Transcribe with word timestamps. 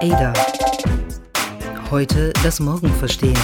Ada. 0.00 0.32
Heute 1.90 2.32
das 2.42 2.60
Morgen 2.60 2.88
verstehen. 2.88 3.38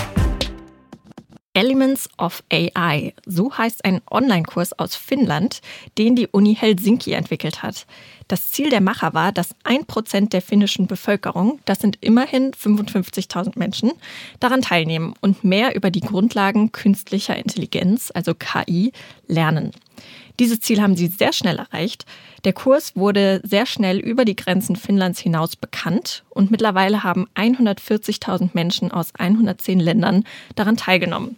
Elements 1.54 2.08
of 2.18 2.42
AI, 2.52 3.14
so 3.26 3.56
heißt 3.56 3.84
ein 3.84 4.00
Online-Kurs 4.10 4.78
aus 4.78 4.96
Finnland, 4.96 5.60
den 5.98 6.16
die 6.16 6.28
Uni 6.28 6.54
Helsinki 6.54 7.12
entwickelt 7.12 7.62
hat. 7.62 7.86
Das 8.32 8.50
Ziel 8.50 8.70
der 8.70 8.80
Macher 8.80 9.12
war, 9.12 9.30
dass 9.30 9.54
ein 9.62 9.84
Prozent 9.84 10.32
der 10.32 10.40
finnischen 10.40 10.86
Bevölkerung, 10.86 11.60
das 11.66 11.80
sind 11.80 11.98
immerhin 12.00 12.52
55.000 12.52 13.58
Menschen, 13.58 13.92
daran 14.40 14.62
teilnehmen 14.62 15.12
und 15.20 15.44
mehr 15.44 15.76
über 15.76 15.90
die 15.90 16.00
Grundlagen 16.00 16.72
künstlicher 16.72 17.36
Intelligenz, 17.36 18.10
also 18.10 18.32
KI, 18.32 18.92
lernen. 19.26 19.72
Dieses 20.40 20.60
Ziel 20.60 20.80
haben 20.80 20.96
sie 20.96 21.08
sehr 21.08 21.34
schnell 21.34 21.58
erreicht. 21.58 22.06
Der 22.44 22.54
Kurs 22.54 22.96
wurde 22.96 23.42
sehr 23.44 23.66
schnell 23.66 23.98
über 23.98 24.24
die 24.24 24.34
Grenzen 24.34 24.76
Finnlands 24.76 25.20
hinaus 25.20 25.54
bekannt 25.54 26.24
und 26.30 26.50
mittlerweile 26.50 27.04
haben 27.04 27.28
140.000 27.34 28.52
Menschen 28.54 28.90
aus 28.90 29.14
110 29.14 29.78
Ländern 29.78 30.24
daran 30.54 30.78
teilgenommen. 30.78 31.36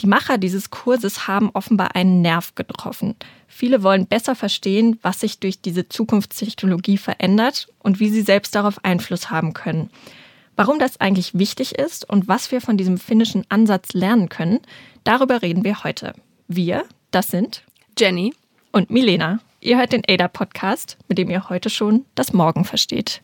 Die 0.00 0.06
Macher 0.06 0.36
dieses 0.36 0.70
Kurses 0.70 1.26
haben 1.26 1.50
offenbar 1.54 1.94
einen 1.94 2.20
Nerv 2.20 2.54
getroffen. 2.54 3.14
Viele 3.48 3.82
wollen 3.82 4.06
besser 4.06 4.34
verstehen, 4.34 4.98
was 5.00 5.20
sich 5.20 5.38
durch 5.38 5.60
diese 5.62 5.88
Zukunftstechnologie 5.88 6.98
verändert 6.98 7.68
und 7.78 7.98
wie 7.98 8.10
sie 8.10 8.20
selbst 8.20 8.54
darauf 8.54 8.84
Einfluss 8.84 9.30
haben 9.30 9.54
können. 9.54 9.90
Warum 10.54 10.78
das 10.78 11.00
eigentlich 11.00 11.38
wichtig 11.38 11.78
ist 11.78 12.08
und 12.08 12.28
was 12.28 12.50
wir 12.50 12.60
von 12.60 12.76
diesem 12.76 12.98
finnischen 12.98 13.44
Ansatz 13.48 13.92
lernen 13.94 14.28
können, 14.28 14.60
darüber 15.04 15.42
reden 15.42 15.64
wir 15.64 15.84
heute. 15.84 16.14
Wir, 16.48 16.84
das 17.10 17.28
sind 17.28 17.62
Jenny 17.98 18.34
und 18.72 18.90
Milena. 18.90 19.40
Ihr 19.60 19.78
hört 19.78 19.92
den 19.92 20.02
ADA-Podcast, 20.06 20.98
mit 21.08 21.18
dem 21.18 21.30
ihr 21.30 21.48
heute 21.48 21.70
schon 21.70 22.04
das 22.14 22.32
Morgen 22.32 22.64
versteht. 22.64 23.20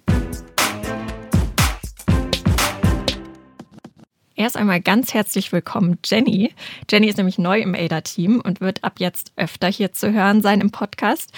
Erst 4.35 4.57
einmal 4.57 4.81
ganz 4.81 5.13
herzlich 5.13 5.53
willkommen, 5.53 5.99
Jenny. 6.05 6.55
Jenny 6.91 7.09
ist 7.09 7.19
nämlich 7.19 7.39
neu 7.39 7.61
im 7.61 7.75
ADA-Team 7.75 8.41
und 8.41 8.63
wird 8.63 8.83
ab 8.83 8.95
jetzt 8.99 9.31
öfter 9.37 9.69
hier 9.69 9.93
zu 9.93 10.11
hören 10.11 10.41
sein 10.41 10.63
im 10.63 10.71
Podcast. 10.71 11.33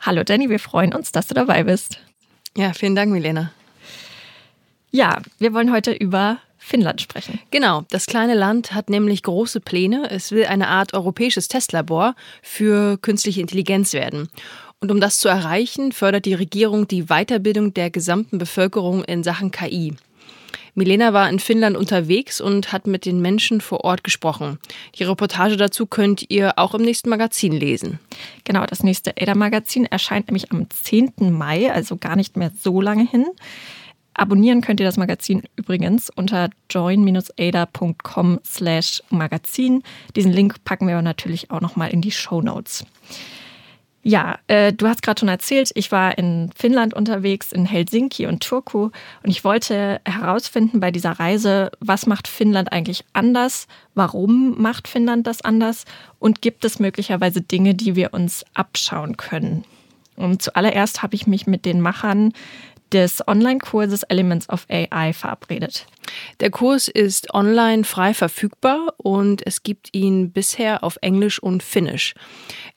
Hallo 0.00 0.22
Jenny, 0.26 0.50
wir 0.50 0.58
freuen 0.58 0.92
uns, 0.92 1.12
dass 1.12 1.28
du 1.28 1.34
dabei 1.34 1.62
bist. 1.62 2.00
Ja, 2.56 2.72
vielen 2.72 2.96
Dank, 2.96 3.12
Milena. 3.12 3.52
Ja, 4.90 5.18
wir 5.38 5.54
wollen 5.54 5.70
heute 5.72 5.92
über 5.92 6.38
Finnland 6.58 7.00
sprechen. 7.00 7.38
Genau, 7.52 7.84
das 7.90 8.06
kleine 8.06 8.34
Land 8.34 8.74
hat 8.74 8.90
nämlich 8.90 9.22
große 9.22 9.60
Pläne. 9.60 10.10
Es 10.10 10.32
will 10.32 10.46
eine 10.46 10.66
Art 10.66 10.92
europäisches 10.92 11.46
Testlabor 11.46 12.16
für 12.42 12.98
künstliche 12.98 13.40
Intelligenz 13.40 13.92
werden. 13.92 14.28
Und 14.80 14.90
um 14.90 14.98
das 14.98 15.18
zu 15.18 15.28
erreichen, 15.28 15.92
fördert 15.92 16.24
die 16.24 16.34
Regierung 16.34 16.88
die 16.88 17.04
Weiterbildung 17.04 17.74
der 17.74 17.90
gesamten 17.90 18.38
Bevölkerung 18.38 19.04
in 19.04 19.22
Sachen 19.22 19.52
KI. 19.52 19.94
Milena 20.74 21.12
war 21.12 21.28
in 21.28 21.38
Finnland 21.38 21.76
unterwegs 21.76 22.40
und 22.40 22.72
hat 22.72 22.86
mit 22.86 23.04
den 23.04 23.20
Menschen 23.20 23.60
vor 23.60 23.84
Ort 23.84 24.04
gesprochen. 24.04 24.58
Die 24.96 25.04
Reportage 25.04 25.56
dazu 25.56 25.86
könnt 25.86 26.26
ihr 26.28 26.58
auch 26.58 26.74
im 26.74 26.82
nächsten 26.82 27.08
Magazin 27.08 27.52
lesen. 27.52 27.98
Genau, 28.44 28.64
das 28.66 28.82
nächste 28.82 29.14
ADA-Magazin 29.20 29.86
erscheint 29.86 30.28
nämlich 30.28 30.52
am 30.52 30.68
10. 30.68 31.12
Mai, 31.30 31.72
also 31.72 31.96
gar 31.96 32.16
nicht 32.16 32.36
mehr 32.36 32.52
so 32.58 32.80
lange 32.80 33.06
hin. 33.06 33.26
Abonnieren 34.14 34.60
könnt 34.60 34.80
ihr 34.80 34.86
das 34.86 34.96
Magazin 34.96 35.44
übrigens 35.56 36.10
unter 36.10 36.50
join-ada.com 36.68 38.40
slash 38.44 39.02
Magazin. 39.08 39.82
Diesen 40.16 40.32
Link 40.32 40.62
packen 40.64 40.86
wir 40.88 41.00
natürlich 41.00 41.50
auch 41.50 41.60
nochmal 41.60 41.90
in 41.90 42.02
die 42.02 42.10
Show 42.10 42.42
Notes. 42.42 42.84
Ja, 44.02 44.38
äh, 44.46 44.72
du 44.72 44.88
hast 44.88 45.02
gerade 45.02 45.20
schon 45.20 45.28
erzählt, 45.28 45.70
ich 45.74 45.92
war 45.92 46.16
in 46.16 46.50
Finnland 46.56 46.94
unterwegs, 46.94 47.52
in 47.52 47.66
Helsinki 47.66 48.26
und 48.26 48.42
Turku. 48.42 48.84
Und 49.22 49.30
ich 49.30 49.44
wollte 49.44 50.00
herausfinden 50.06 50.80
bei 50.80 50.90
dieser 50.90 51.12
Reise, 51.12 51.70
was 51.80 52.06
macht 52.06 52.26
Finnland 52.26 52.72
eigentlich 52.72 53.04
anders, 53.12 53.66
warum 53.94 54.60
macht 54.60 54.88
Finnland 54.88 55.26
das 55.26 55.42
anders? 55.42 55.84
Und 56.18 56.40
gibt 56.40 56.64
es 56.64 56.78
möglicherweise 56.78 57.42
Dinge, 57.42 57.74
die 57.74 57.94
wir 57.94 58.14
uns 58.14 58.44
abschauen 58.54 59.18
können. 59.18 59.64
Und 60.16 60.40
zuallererst 60.42 61.02
habe 61.02 61.14
ich 61.14 61.26
mich 61.26 61.46
mit 61.46 61.66
den 61.66 61.80
Machern 61.80 62.32
des 62.92 63.26
Online-Kurses 63.26 64.02
Elements 64.04 64.48
of 64.48 64.66
AI 64.68 65.12
verabredet. 65.12 65.86
Der 66.40 66.50
Kurs 66.50 66.88
ist 66.88 67.32
online 67.34 67.84
frei 67.84 68.14
verfügbar 68.14 68.94
und 68.96 69.46
es 69.46 69.62
gibt 69.62 69.94
ihn 69.94 70.32
bisher 70.32 70.82
auf 70.82 70.98
Englisch 71.02 71.42
und 71.42 71.62
Finnisch. 71.62 72.14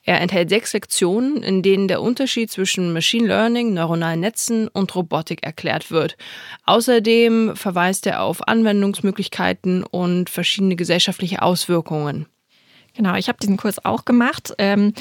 Er 0.02 0.20
enthält 0.20 0.50
sechs 0.50 0.72
Lektionen, 0.72 1.42
in 1.42 1.62
denen 1.62 1.88
der 1.88 2.02
Unterschied 2.02 2.50
zwischen 2.50 2.92
Machine 2.92 3.26
Learning, 3.26 3.74
neuronalen 3.74 4.20
Netzen 4.20 4.68
und 4.68 4.94
Robotik 4.94 5.42
erklärt 5.42 5.90
wird. 5.90 6.16
Außerdem 6.64 7.56
verweist 7.56 8.06
er 8.06 8.22
auf 8.22 8.46
Anwendungsmöglichkeiten 8.46 9.82
und 9.82 10.30
verschiedene 10.30 10.76
gesellschaftliche 10.76 11.42
Auswirkungen. 11.42 12.26
Genau, 12.94 13.16
ich 13.16 13.28
habe 13.28 13.38
diesen 13.40 13.56
Kurs 13.56 13.84
auch 13.84 14.04
gemacht 14.04 14.54
ähm, 14.58 14.92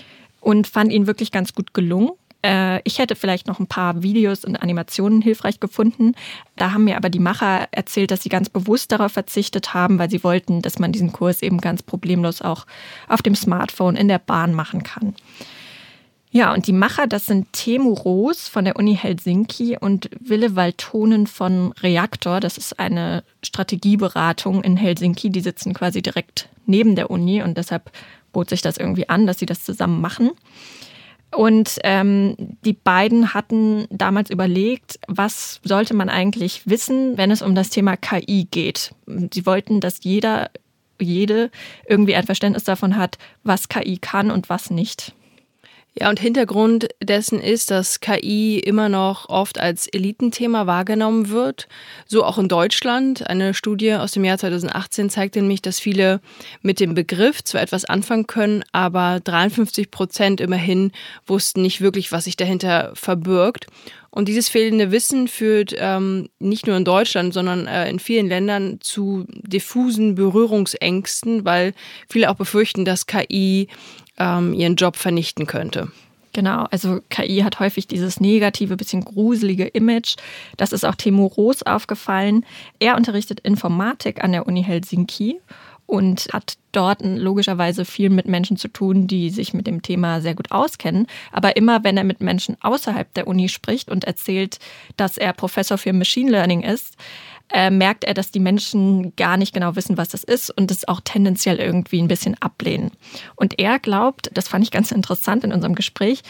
und 0.41 0.67
fand 0.67 0.91
ihn 0.91 1.05
wirklich 1.05 1.31
ganz 1.31 1.53
gut 1.53 1.73
gelungen. 1.73 2.11
Äh, 2.43 2.81
ich 2.83 2.99
hätte 2.99 3.15
vielleicht 3.15 3.47
noch 3.47 3.59
ein 3.59 3.67
paar 3.67 4.03
Videos 4.03 4.45
und 4.45 4.55
Animationen 4.55 5.21
hilfreich 5.21 5.59
gefunden. 5.59 6.13
Da 6.55 6.71
haben 6.73 6.83
mir 6.83 6.97
aber 6.97 7.09
die 7.09 7.19
Macher 7.19 7.67
erzählt, 7.71 8.11
dass 8.11 8.23
sie 8.23 8.29
ganz 8.29 8.49
bewusst 8.49 8.91
darauf 8.91 9.13
verzichtet 9.13 9.73
haben, 9.73 9.97
weil 9.99 10.09
sie 10.09 10.23
wollten, 10.23 10.61
dass 10.61 10.79
man 10.79 10.91
diesen 10.91 11.11
Kurs 11.11 11.41
eben 11.41 11.59
ganz 11.59 11.81
problemlos 11.83 12.41
auch 12.41 12.65
auf 13.07 13.21
dem 13.21 13.35
Smartphone 13.35 13.95
in 13.95 14.07
der 14.07 14.19
Bahn 14.19 14.53
machen 14.53 14.83
kann. 14.83 15.15
Ja, 16.35 16.51
und 16.51 16.65
die 16.65 16.73
Macher, 16.73 17.05
das 17.05 17.27
sind 17.27 17.53
Temu 17.53 17.93
Roos 17.93 18.47
von 18.47 18.65
der 18.65 18.75
Uni 18.75 18.95
Helsinki 18.95 19.77
und 19.79 20.09
Wille 20.19 20.55
Waltonen 20.55 21.27
von 21.27 21.73
Reaktor. 21.73 22.39
Das 22.39 22.57
ist 22.57 22.79
eine 22.79 23.23
Strategieberatung 23.43 24.63
in 24.63 24.75
Helsinki. 24.75 25.29
Die 25.29 25.41
sitzen 25.41 25.75
quasi 25.75 26.01
direkt 26.01 26.49
neben 26.65 26.95
der 26.95 27.11
Uni 27.11 27.43
und 27.43 27.55
deshalb 27.59 27.91
bot 28.31 28.49
sich 28.49 28.63
das 28.63 28.77
irgendwie 28.77 29.09
an, 29.09 29.27
dass 29.27 29.37
sie 29.37 29.45
das 29.45 29.63
zusammen 29.63 30.01
machen. 30.01 30.31
Und 31.35 31.79
ähm, 31.83 32.35
die 32.63 32.73
beiden 32.73 33.33
hatten 33.33 33.87
damals 33.89 34.29
überlegt, 34.29 34.99
was 35.07 35.59
sollte 35.63 35.93
man 35.93 36.09
eigentlich 36.09 36.67
wissen, 36.67 37.17
wenn 37.17 37.31
es 37.31 37.41
um 37.41 37.55
das 37.55 37.69
Thema 37.69 37.97
KI 37.97 38.47
geht. 38.49 38.93
Sie 39.33 39.45
wollten, 39.45 39.79
dass 39.79 40.03
jeder, 40.03 40.51
jede 40.99 41.49
irgendwie 41.87 42.15
ein 42.15 42.25
Verständnis 42.25 42.63
davon 42.63 42.97
hat, 42.97 43.17
was 43.43 43.69
KI 43.69 43.97
kann 43.97 44.31
und 44.31 44.49
was 44.49 44.69
nicht. 44.69 45.13
Ja, 45.95 46.09
und 46.09 46.19
Hintergrund 46.19 46.87
dessen 47.03 47.39
ist, 47.39 47.69
dass 47.69 47.99
KI 47.99 48.57
immer 48.57 48.89
noch 48.89 49.29
oft 49.29 49.59
als 49.59 49.87
Elitenthema 49.87 50.65
wahrgenommen 50.65 51.29
wird. 51.29 51.67
So 52.07 52.23
auch 52.23 52.39
in 52.39 52.47
Deutschland. 52.47 53.27
Eine 53.29 53.53
Studie 53.53 53.93
aus 53.93 54.13
dem 54.13 54.23
Jahr 54.23 54.39
2018 54.39 55.11
zeigte 55.11 55.39
nämlich, 55.39 55.61
dass 55.61 55.79
viele 55.79 56.19
mit 56.63 56.79
dem 56.79 56.95
Begriff 56.95 57.43
zwar 57.43 57.61
etwas 57.61 57.85
anfangen 57.85 58.25
können, 58.25 58.63
aber 58.71 59.19
53 59.23 59.91
Prozent 59.91 60.41
immerhin 60.41 60.91
wussten 61.27 61.61
nicht 61.61 61.79
wirklich, 61.79 62.11
was 62.11 62.23
sich 62.23 62.37
dahinter 62.37 62.91
verbirgt. 62.95 63.67
Und 64.13 64.27
dieses 64.27 64.47
fehlende 64.47 64.91
Wissen 64.91 65.27
führt 65.27 65.73
ähm, 65.75 66.29
nicht 66.37 66.67
nur 66.67 66.77
in 66.77 66.85
Deutschland, 66.85 67.33
sondern 67.33 67.65
äh, 67.65 67.89
in 67.89 67.97
vielen 67.97 68.27
Ländern 68.27 68.77
zu 68.79 69.25
diffusen 69.27 70.13
Berührungsängsten, 70.13 71.45
weil 71.45 71.73
viele 72.07 72.29
auch 72.29 72.35
befürchten, 72.35 72.85
dass 72.85 73.07
KI 73.07 73.69
ähm, 74.19 74.53
ihren 74.53 74.75
Job 74.75 74.97
vernichten 74.97 75.47
könnte. 75.47 75.91
Genau, 76.31 76.67
also 76.69 76.99
KI 77.09 77.39
hat 77.39 77.59
häufig 77.59 77.87
dieses 77.87 78.19
negative, 78.19 78.77
bisschen 78.77 79.03
gruselige 79.03 79.65
Image. 79.65 80.17
Das 80.57 80.73
ist 80.73 80.83
auch 80.83 80.95
Timo 80.95 81.25
Roos 81.25 81.63
aufgefallen. 81.63 82.45
Er 82.77 82.97
unterrichtet 82.97 83.39
Informatik 83.39 84.23
an 84.23 84.31
der 84.31 84.45
Uni 84.45 84.63
Helsinki 84.63 85.39
und 85.85 86.27
hat 86.31 86.57
dort 86.71 87.01
logischerweise 87.03 87.85
viel 87.85 88.09
mit 88.09 88.27
Menschen 88.27 88.57
zu 88.57 88.67
tun, 88.67 89.07
die 89.07 89.29
sich 89.29 89.53
mit 89.53 89.67
dem 89.67 89.81
Thema 89.81 90.21
sehr 90.21 90.35
gut 90.35 90.51
auskennen. 90.51 91.07
Aber 91.31 91.55
immer, 91.55 91.83
wenn 91.83 91.97
er 91.97 92.03
mit 92.03 92.21
Menschen 92.21 92.57
außerhalb 92.61 93.13
der 93.13 93.27
Uni 93.27 93.49
spricht 93.49 93.89
und 93.89 94.05
erzählt, 94.05 94.59
dass 94.97 95.17
er 95.17 95.33
Professor 95.33 95.77
für 95.77 95.93
Machine 95.93 96.31
Learning 96.31 96.61
ist, 96.61 96.95
äh, 97.51 97.69
merkt 97.69 98.03
er, 98.03 98.13
dass 98.13 98.31
die 98.31 98.39
Menschen 98.39 99.15
gar 99.15 99.37
nicht 99.37 99.53
genau 99.53 99.75
wissen, 99.75 99.97
was 99.97 100.09
das 100.09 100.23
ist 100.23 100.49
und 100.49 100.71
es 100.71 100.87
auch 100.87 101.01
tendenziell 101.01 101.59
irgendwie 101.59 102.01
ein 102.01 102.07
bisschen 102.07 102.35
ablehnen. 102.41 102.91
Und 103.35 103.59
er 103.59 103.79
glaubt, 103.79 104.31
das 104.33 104.47
fand 104.47 104.63
ich 104.63 104.71
ganz 104.71 104.91
interessant 104.91 105.43
in 105.43 105.53
unserem 105.53 105.75
Gespräch, 105.75 106.23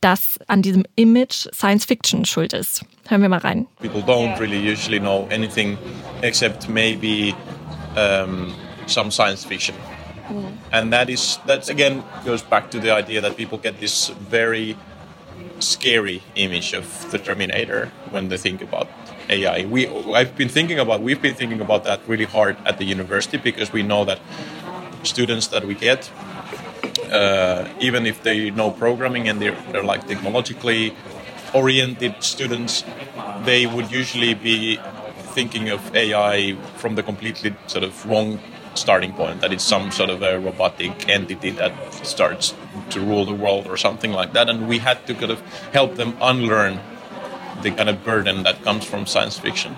dass 0.00 0.38
an 0.48 0.62
diesem 0.62 0.84
Image 0.96 1.46
Science 1.52 1.84
Fiction 1.84 2.24
schuld 2.24 2.54
ist. 2.54 2.84
Hören 3.08 3.22
wir 3.22 3.28
mal 3.28 3.38
rein. 3.38 3.66
People 3.80 4.00
don't 4.00 4.38
really 4.40 4.58
usually 4.58 4.98
know 4.98 5.28
anything 5.30 5.76
except 6.22 6.68
maybe 6.68 7.34
um, 7.96 8.52
some 8.92 9.10
science 9.10 9.44
fiction. 9.44 9.74
Mm. 10.28 10.56
And 10.72 10.92
that 10.92 11.10
is 11.10 11.38
that 11.46 11.68
again 11.68 12.04
goes 12.24 12.42
back 12.42 12.70
to 12.70 12.78
the 12.78 12.90
idea 12.90 13.20
that 13.20 13.36
people 13.36 13.58
get 13.58 13.80
this 13.80 14.08
very 14.08 14.76
scary 15.58 16.22
image 16.34 16.74
of 16.74 17.10
the 17.10 17.18
Terminator 17.18 17.90
when 18.10 18.28
they 18.28 18.36
think 18.36 18.62
about 18.62 18.88
AI. 19.28 19.66
We 19.66 19.88
I've 20.14 20.36
been 20.36 20.48
thinking 20.48 20.78
about 20.78 21.02
we've 21.02 21.22
been 21.22 21.34
thinking 21.34 21.60
about 21.60 21.84
that 21.84 22.00
really 22.06 22.24
hard 22.36 22.56
at 22.64 22.78
the 22.78 22.84
university 22.84 23.38
because 23.38 23.72
we 23.72 23.82
know 23.82 24.04
that 24.04 24.20
students 25.02 25.48
that 25.48 25.64
we 25.64 25.74
get 25.74 26.10
uh, 27.12 27.68
even 27.80 28.06
if 28.06 28.22
they 28.22 28.50
know 28.50 28.70
programming 28.70 29.28
and 29.28 29.40
they're, 29.40 29.56
they're 29.70 29.84
like 29.84 30.06
technologically 30.08 30.94
oriented 31.54 32.22
students, 32.22 32.84
they 33.44 33.66
would 33.66 33.90
usually 33.90 34.34
be 34.34 34.78
thinking 35.34 35.68
of 35.68 35.94
AI 35.94 36.54
from 36.76 36.94
the 36.94 37.02
completely 37.02 37.54
sort 37.66 37.84
of 37.84 38.06
wrong 38.06 38.38
starting 38.74 39.12
point 39.12 39.40
that 39.40 39.52
it's 39.52 39.64
some 39.64 39.90
sort 39.90 40.10
of 40.10 40.22
a 40.22 40.38
robotic 40.38 41.08
entity 41.08 41.50
that 41.50 41.72
starts 42.06 42.54
to 42.90 43.00
rule 43.00 43.24
the 43.24 43.34
world 43.34 43.66
or 43.66 43.76
something 43.76 44.12
like 44.12 44.32
that. 44.32 44.48
And 44.48 44.68
we 44.68 44.78
had 44.78 45.06
to 45.06 45.14
kind 45.14 45.30
of 45.30 45.40
help 45.72 45.96
them 45.96 46.16
unlearn 46.20 46.80
the 47.62 47.70
kind 47.70 47.88
of 47.88 48.04
burden 48.04 48.42
that 48.42 48.62
comes 48.62 48.84
from 48.84 49.06
science 49.06 49.38
fiction. 49.38 49.76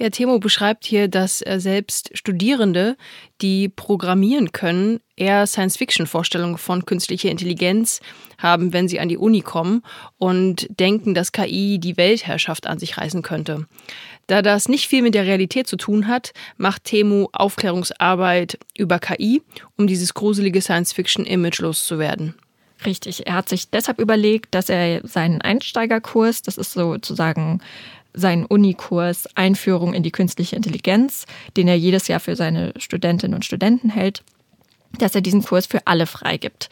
Ja, 0.00 0.10
Timo 0.10 0.38
beschreibt 0.38 0.84
hier, 0.84 1.08
dass 1.08 1.42
er 1.42 1.58
selbst 1.58 2.16
Studierende, 2.16 2.96
die 3.40 3.68
programmieren 3.68 4.52
können, 4.52 5.00
eher 5.16 5.44
Science-Fiction-Vorstellungen 5.44 6.56
von 6.56 6.86
künstlicher 6.86 7.30
Intelligenz 7.30 8.00
haben, 8.38 8.72
wenn 8.72 8.86
sie 8.86 9.00
an 9.00 9.08
die 9.08 9.18
Uni 9.18 9.40
kommen 9.40 9.82
und 10.16 10.68
denken, 10.78 11.14
dass 11.14 11.32
KI 11.32 11.80
die 11.80 11.96
Weltherrschaft 11.96 12.68
an 12.68 12.78
sich 12.78 12.96
reißen 12.96 13.22
könnte. 13.22 13.66
Da 14.28 14.40
das 14.40 14.68
nicht 14.68 14.86
viel 14.86 15.02
mit 15.02 15.16
der 15.16 15.26
Realität 15.26 15.66
zu 15.66 15.76
tun 15.76 16.06
hat, 16.06 16.32
macht 16.56 16.84
Temu 16.84 17.26
Aufklärungsarbeit 17.32 18.56
über 18.76 19.00
KI, 19.00 19.42
um 19.76 19.88
dieses 19.88 20.14
gruselige 20.14 20.62
Science-Fiction-Image 20.62 21.58
loszuwerden. 21.58 22.34
Richtig, 22.86 23.26
er 23.26 23.34
hat 23.34 23.48
sich 23.48 23.70
deshalb 23.70 23.98
überlegt, 23.98 24.54
dass 24.54 24.68
er 24.68 25.00
seinen 25.04 25.40
Einsteigerkurs, 25.40 26.42
das 26.42 26.56
ist 26.56 26.74
sozusagen 26.74 27.60
seinen 28.14 28.46
Unikurs 28.46 29.28
Einführung 29.36 29.94
in 29.94 30.02
die 30.02 30.10
künstliche 30.10 30.56
Intelligenz, 30.56 31.26
den 31.56 31.68
er 31.68 31.78
jedes 31.78 32.08
Jahr 32.08 32.20
für 32.20 32.36
seine 32.36 32.72
Studentinnen 32.76 33.34
und 33.34 33.44
Studenten 33.44 33.90
hält, 33.90 34.22
dass 34.98 35.14
er 35.14 35.20
diesen 35.20 35.44
Kurs 35.44 35.66
für 35.66 35.86
alle 35.86 36.06
freigibt. 36.06 36.70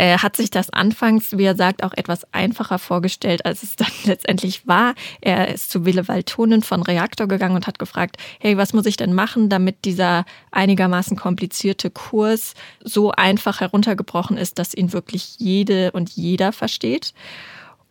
Er 0.00 0.22
hat 0.22 0.36
sich 0.36 0.50
das 0.50 0.70
anfangs, 0.70 1.36
wie 1.36 1.42
er 1.42 1.56
sagt, 1.56 1.82
auch 1.82 1.92
etwas 1.92 2.32
einfacher 2.32 2.78
vorgestellt, 2.78 3.44
als 3.44 3.64
es 3.64 3.74
dann 3.74 3.90
letztendlich 4.04 4.64
war. 4.68 4.94
Er 5.20 5.48
ist 5.48 5.72
zu 5.72 5.84
Wille 5.84 6.06
Waltonen 6.06 6.62
von 6.62 6.84
Reaktor 6.84 7.26
gegangen 7.26 7.56
und 7.56 7.66
hat 7.66 7.80
gefragt, 7.80 8.16
hey, 8.38 8.56
was 8.56 8.72
muss 8.72 8.86
ich 8.86 8.96
denn 8.96 9.12
machen, 9.12 9.48
damit 9.48 9.84
dieser 9.84 10.24
einigermaßen 10.52 11.16
komplizierte 11.16 11.90
Kurs 11.90 12.54
so 12.84 13.10
einfach 13.10 13.60
heruntergebrochen 13.60 14.36
ist, 14.36 14.60
dass 14.60 14.72
ihn 14.72 14.92
wirklich 14.92 15.34
jede 15.38 15.90
und 15.90 16.10
jeder 16.10 16.52
versteht. 16.52 17.12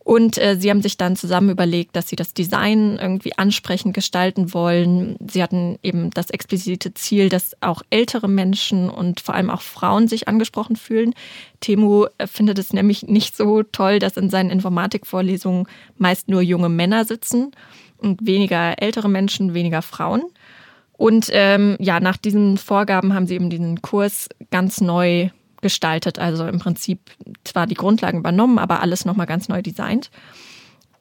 Und 0.08 0.38
äh, 0.38 0.56
sie 0.58 0.70
haben 0.70 0.80
sich 0.80 0.96
dann 0.96 1.16
zusammen 1.16 1.50
überlegt, 1.50 1.94
dass 1.94 2.08
sie 2.08 2.16
das 2.16 2.32
Design 2.32 2.98
irgendwie 2.98 3.36
ansprechend 3.36 3.92
gestalten 3.92 4.54
wollen. 4.54 5.16
Sie 5.20 5.42
hatten 5.42 5.78
eben 5.82 6.08
das 6.08 6.30
explizite 6.30 6.94
Ziel, 6.94 7.28
dass 7.28 7.54
auch 7.60 7.82
ältere 7.90 8.26
Menschen 8.26 8.88
und 8.88 9.20
vor 9.20 9.34
allem 9.34 9.50
auch 9.50 9.60
Frauen 9.60 10.08
sich 10.08 10.26
angesprochen 10.26 10.76
fühlen. 10.76 11.12
Temu 11.60 12.06
äh, 12.16 12.26
findet 12.26 12.58
es 12.58 12.72
nämlich 12.72 13.02
nicht 13.02 13.36
so 13.36 13.62
toll, 13.64 13.98
dass 13.98 14.16
in 14.16 14.30
seinen 14.30 14.48
Informatikvorlesungen 14.48 15.68
meist 15.98 16.30
nur 16.30 16.40
junge 16.40 16.70
Männer 16.70 17.04
sitzen 17.04 17.50
und 17.98 18.26
weniger 18.26 18.80
ältere 18.80 19.10
Menschen, 19.10 19.52
weniger 19.52 19.82
Frauen. 19.82 20.22
Und 20.96 21.28
ähm, 21.32 21.76
ja, 21.80 22.00
nach 22.00 22.16
diesen 22.16 22.56
Vorgaben 22.56 23.12
haben 23.12 23.26
sie 23.26 23.34
eben 23.34 23.50
diesen 23.50 23.82
Kurs 23.82 24.30
ganz 24.50 24.80
neu 24.80 25.28
gestaltet. 25.62 26.18
Also 26.18 26.46
im 26.46 26.58
Prinzip 26.58 27.00
zwar 27.44 27.66
die 27.66 27.74
Grundlagen 27.74 28.18
übernommen, 28.18 28.58
aber 28.58 28.80
alles 28.80 29.04
nochmal 29.04 29.26
ganz 29.26 29.48
neu 29.48 29.62
designt. 29.62 30.10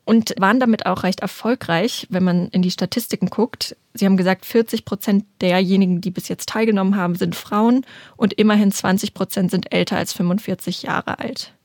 Und 0.05 0.33
waren 0.39 0.61
damit 0.61 0.85
auch 0.85 1.03
recht 1.03 1.19
erfolgreich, 1.19 2.07
wenn 2.09 2.23
man 2.23 2.47
in 2.47 2.61
die 2.61 2.71
Statistiken 2.71 3.29
guckt. 3.29 3.75
Sie 3.93 4.05
haben 4.05 4.15
gesagt, 4.15 4.45
40 4.45 4.85
Prozent 4.85 5.25
derjenigen, 5.41 5.99
die 5.99 6.11
bis 6.11 6.29
jetzt 6.29 6.47
teilgenommen 6.47 6.95
haben, 6.95 7.15
sind 7.15 7.35
Frauen 7.35 7.85
und 8.15 8.31
immerhin 8.33 8.71
20 8.71 9.13
Prozent 9.13 9.51
sind 9.51 9.73
älter 9.73 9.97
als 9.97 10.13
45 10.13 10.83
Jahre 10.83 11.19
alt. 11.19 11.56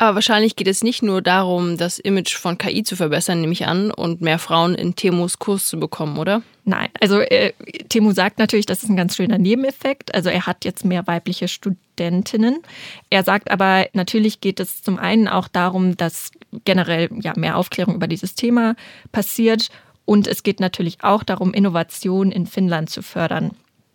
Aber 0.00 0.14
wahrscheinlich 0.14 0.56
geht 0.56 0.66
es 0.66 0.82
nicht 0.82 1.02
nur 1.02 1.20
darum, 1.20 1.76
das 1.76 1.98
Image 1.98 2.34
von 2.34 2.56
KI 2.56 2.84
zu 2.84 2.96
verbessern, 2.96 3.42
nehme 3.42 3.52
ich 3.52 3.66
an, 3.66 3.90
und 3.90 4.22
mehr 4.22 4.38
Frauen 4.38 4.74
in 4.74 4.96
Temus 4.96 5.38
Kurs 5.38 5.66
zu 5.66 5.78
bekommen, 5.78 6.16
oder? 6.16 6.40
Nein, 6.64 6.88
also 7.02 7.20
äh, 7.20 7.52
Temu 7.90 8.12
sagt 8.12 8.38
natürlich, 8.38 8.64
das 8.64 8.82
ist 8.82 8.88
ein 8.88 8.96
ganz 8.96 9.16
schöner 9.16 9.36
Nebeneffekt. 9.36 10.14
Also 10.14 10.30
er 10.30 10.46
hat 10.46 10.64
jetzt 10.64 10.86
mehr 10.86 11.06
weibliche 11.06 11.48
Studentinnen. 11.48 12.62
Er 13.10 13.24
sagt 13.24 13.50
aber, 13.50 13.88
natürlich 13.92 14.40
geht 14.40 14.58
es 14.58 14.82
zum 14.82 14.98
einen 14.98 15.28
auch 15.28 15.48
darum, 15.48 15.98
dass 15.98 16.30
generell 16.64 17.10
ja 17.20 17.34
mehr 17.36 17.58
Aufklärung 17.58 17.96
über 17.96 18.06
dieses 18.06 18.34
Thema 18.34 18.76
passiert. 19.12 19.68
Und 20.06 20.26
es 20.26 20.42
geht 20.42 20.60
natürlich 20.60 21.04
auch 21.04 21.24
darum, 21.24 21.52
Innovation 21.52 22.32
in 22.32 22.46
Finnland 22.46 22.88
zu 22.88 23.02
fördern. 23.02 23.50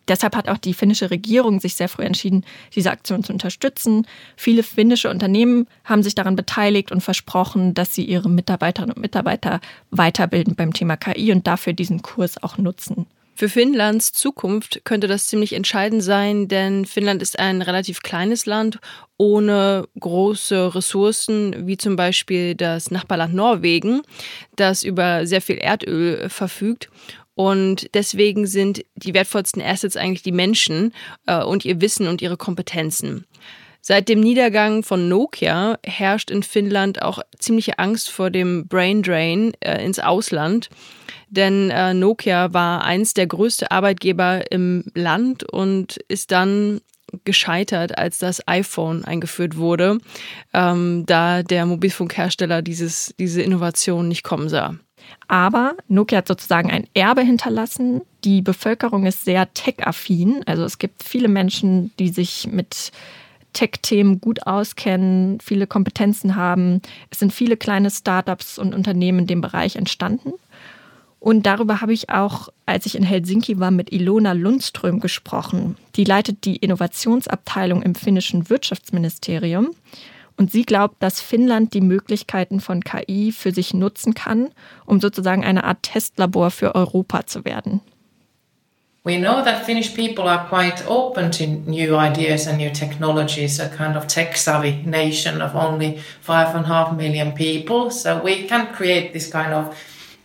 Deshalb 0.08 0.36
hat 0.36 0.48
auch 0.48 0.58
die 0.58 0.74
finnische 0.74 1.10
Regierung 1.10 1.60
sich 1.60 1.74
sehr 1.74 1.88
früh 1.88 2.04
entschieden, 2.04 2.44
diese 2.74 2.90
Aktion 2.90 3.24
zu 3.24 3.32
unterstützen. 3.32 4.06
Viele 4.36 4.62
finnische 4.62 5.10
Unternehmen 5.10 5.66
haben 5.84 6.02
sich 6.02 6.14
daran 6.14 6.36
beteiligt 6.36 6.92
und 6.92 7.02
versprochen, 7.02 7.74
dass 7.74 7.94
sie 7.94 8.04
ihre 8.04 8.28
Mitarbeiterinnen 8.28 8.94
und 8.94 9.02
Mitarbeiter 9.02 9.60
weiterbilden 9.90 10.54
beim 10.54 10.72
Thema 10.72 10.96
KI 10.96 11.32
und 11.32 11.46
dafür 11.46 11.72
diesen 11.72 12.02
Kurs 12.02 12.42
auch 12.42 12.58
nutzen. 12.58 13.06
Für 13.38 13.50
Finnlands 13.50 14.14
Zukunft 14.14 14.80
könnte 14.84 15.08
das 15.08 15.26
ziemlich 15.26 15.52
entscheidend 15.52 16.02
sein, 16.02 16.48
denn 16.48 16.86
Finnland 16.86 17.20
ist 17.20 17.38
ein 17.38 17.60
relativ 17.60 18.00
kleines 18.00 18.46
Land 18.46 18.78
ohne 19.18 19.86
große 20.00 20.74
Ressourcen, 20.74 21.66
wie 21.66 21.76
zum 21.76 21.96
Beispiel 21.96 22.54
das 22.54 22.90
Nachbarland 22.90 23.34
Norwegen, 23.34 24.00
das 24.56 24.82
über 24.82 25.26
sehr 25.26 25.42
viel 25.42 25.56
Erdöl 25.56 26.30
verfügt. 26.30 26.88
Und 27.36 27.94
deswegen 27.94 28.46
sind 28.46 28.82
die 28.96 29.12
wertvollsten 29.12 29.60
Assets 29.62 29.96
eigentlich 29.96 30.22
die 30.22 30.32
Menschen 30.32 30.92
äh, 31.26 31.42
und 31.42 31.66
ihr 31.66 31.82
Wissen 31.82 32.08
und 32.08 32.22
ihre 32.22 32.38
Kompetenzen. 32.38 33.26
Seit 33.82 34.08
dem 34.08 34.20
Niedergang 34.20 34.82
von 34.82 35.08
Nokia 35.08 35.78
herrscht 35.84 36.30
in 36.30 36.42
Finnland 36.42 37.02
auch 37.02 37.20
ziemliche 37.38 37.78
Angst 37.78 38.10
vor 38.10 38.30
dem 38.30 38.66
Brain 38.66 39.02
Drain 39.02 39.52
äh, 39.60 39.84
ins 39.84 40.00
Ausland. 40.00 40.70
Denn 41.28 41.70
äh, 41.70 41.92
Nokia 41.92 42.54
war 42.54 42.82
eins 42.82 43.12
der 43.12 43.26
größten 43.26 43.68
Arbeitgeber 43.68 44.50
im 44.50 44.84
Land 44.94 45.44
und 45.44 45.98
ist 46.08 46.32
dann 46.32 46.80
gescheitert, 47.24 47.98
als 47.98 48.18
das 48.18 48.48
iPhone 48.48 49.04
eingeführt 49.04 49.56
wurde, 49.56 49.98
ähm, 50.54 51.04
da 51.06 51.42
der 51.42 51.66
Mobilfunkhersteller 51.66 52.62
dieses, 52.62 53.14
diese 53.18 53.42
Innovation 53.42 54.08
nicht 54.08 54.22
kommen 54.22 54.48
sah. 54.48 54.74
Aber 55.28 55.74
Nokia 55.88 56.18
hat 56.18 56.28
sozusagen 56.28 56.70
ein 56.70 56.86
Erbe 56.94 57.22
hinterlassen. 57.22 58.02
Die 58.24 58.42
Bevölkerung 58.42 59.06
ist 59.06 59.24
sehr 59.24 59.52
tech-affin. 59.54 60.42
Also 60.46 60.64
es 60.64 60.78
gibt 60.78 61.02
viele 61.02 61.28
Menschen, 61.28 61.92
die 61.98 62.08
sich 62.08 62.48
mit 62.50 62.92
Tech-Themen 63.52 64.20
gut 64.20 64.46
auskennen, 64.46 65.40
viele 65.40 65.66
Kompetenzen 65.66 66.36
haben. 66.36 66.82
Es 67.10 67.18
sind 67.18 67.32
viele 67.32 67.56
kleine 67.56 67.90
Startups 67.90 68.58
und 68.58 68.74
Unternehmen 68.74 69.20
in 69.20 69.26
dem 69.26 69.40
Bereich 69.40 69.76
entstanden. 69.76 70.32
Und 71.18 71.46
darüber 71.46 71.80
habe 71.80 71.92
ich 71.92 72.10
auch, 72.10 72.50
als 72.66 72.86
ich 72.86 72.94
in 72.94 73.02
Helsinki 73.02 73.58
war, 73.58 73.70
mit 73.70 73.92
Ilona 73.92 74.32
Lundström 74.32 75.00
gesprochen. 75.00 75.76
Die 75.96 76.04
leitet 76.04 76.44
die 76.44 76.56
Innovationsabteilung 76.56 77.82
im 77.82 77.94
finnischen 77.94 78.48
Wirtschaftsministerium. 78.50 79.70
Und 80.36 80.52
sie 80.52 80.64
glaubt, 80.64 81.02
dass 81.02 81.20
Finnland 81.20 81.72
die 81.72 81.80
Möglichkeiten 81.80 82.60
von 82.60 82.84
KI 82.84 83.32
für 83.32 83.52
sich 83.52 83.72
nutzen 83.72 84.14
kann, 84.14 84.50
um 84.84 85.00
sozusagen 85.00 85.44
eine 85.44 85.64
Art 85.64 85.82
Testlabor 85.82 86.50
für 86.50 86.74
Europa 86.74 87.26
zu 87.26 87.44
werden. 87.44 87.80
We 89.06 89.18
know 89.18 89.40
that 89.40 89.64
Finnish 89.64 89.94
people 89.94 90.28
are 90.28 90.48
quite 90.48 90.84
open 90.88 91.30
to 91.30 91.46
new 91.46 91.96
ideas 91.96 92.48
and 92.48 92.58
new 92.58 92.70
technologies, 92.70 93.60
a 93.60 93.68
kind 93.68 93.96
of 93.96 94.08
tech 94.08 94.36
savvy 94.36 94.82
nation 94.84 95.40
of 95.40 95.54
only 95.54 96.00
five 96.20 96.56
and 96.56 96.64
a 96.64 96.68
half 96.68 96.92
million 96.96 97.32
people. 97.32 97.88
So 97.92 98.20
we 98.20 98.48
can 98.48 98.66
create 98.74 99.12
this 99.12 99.30
kind 99.30 99.52
of 99.52 99.76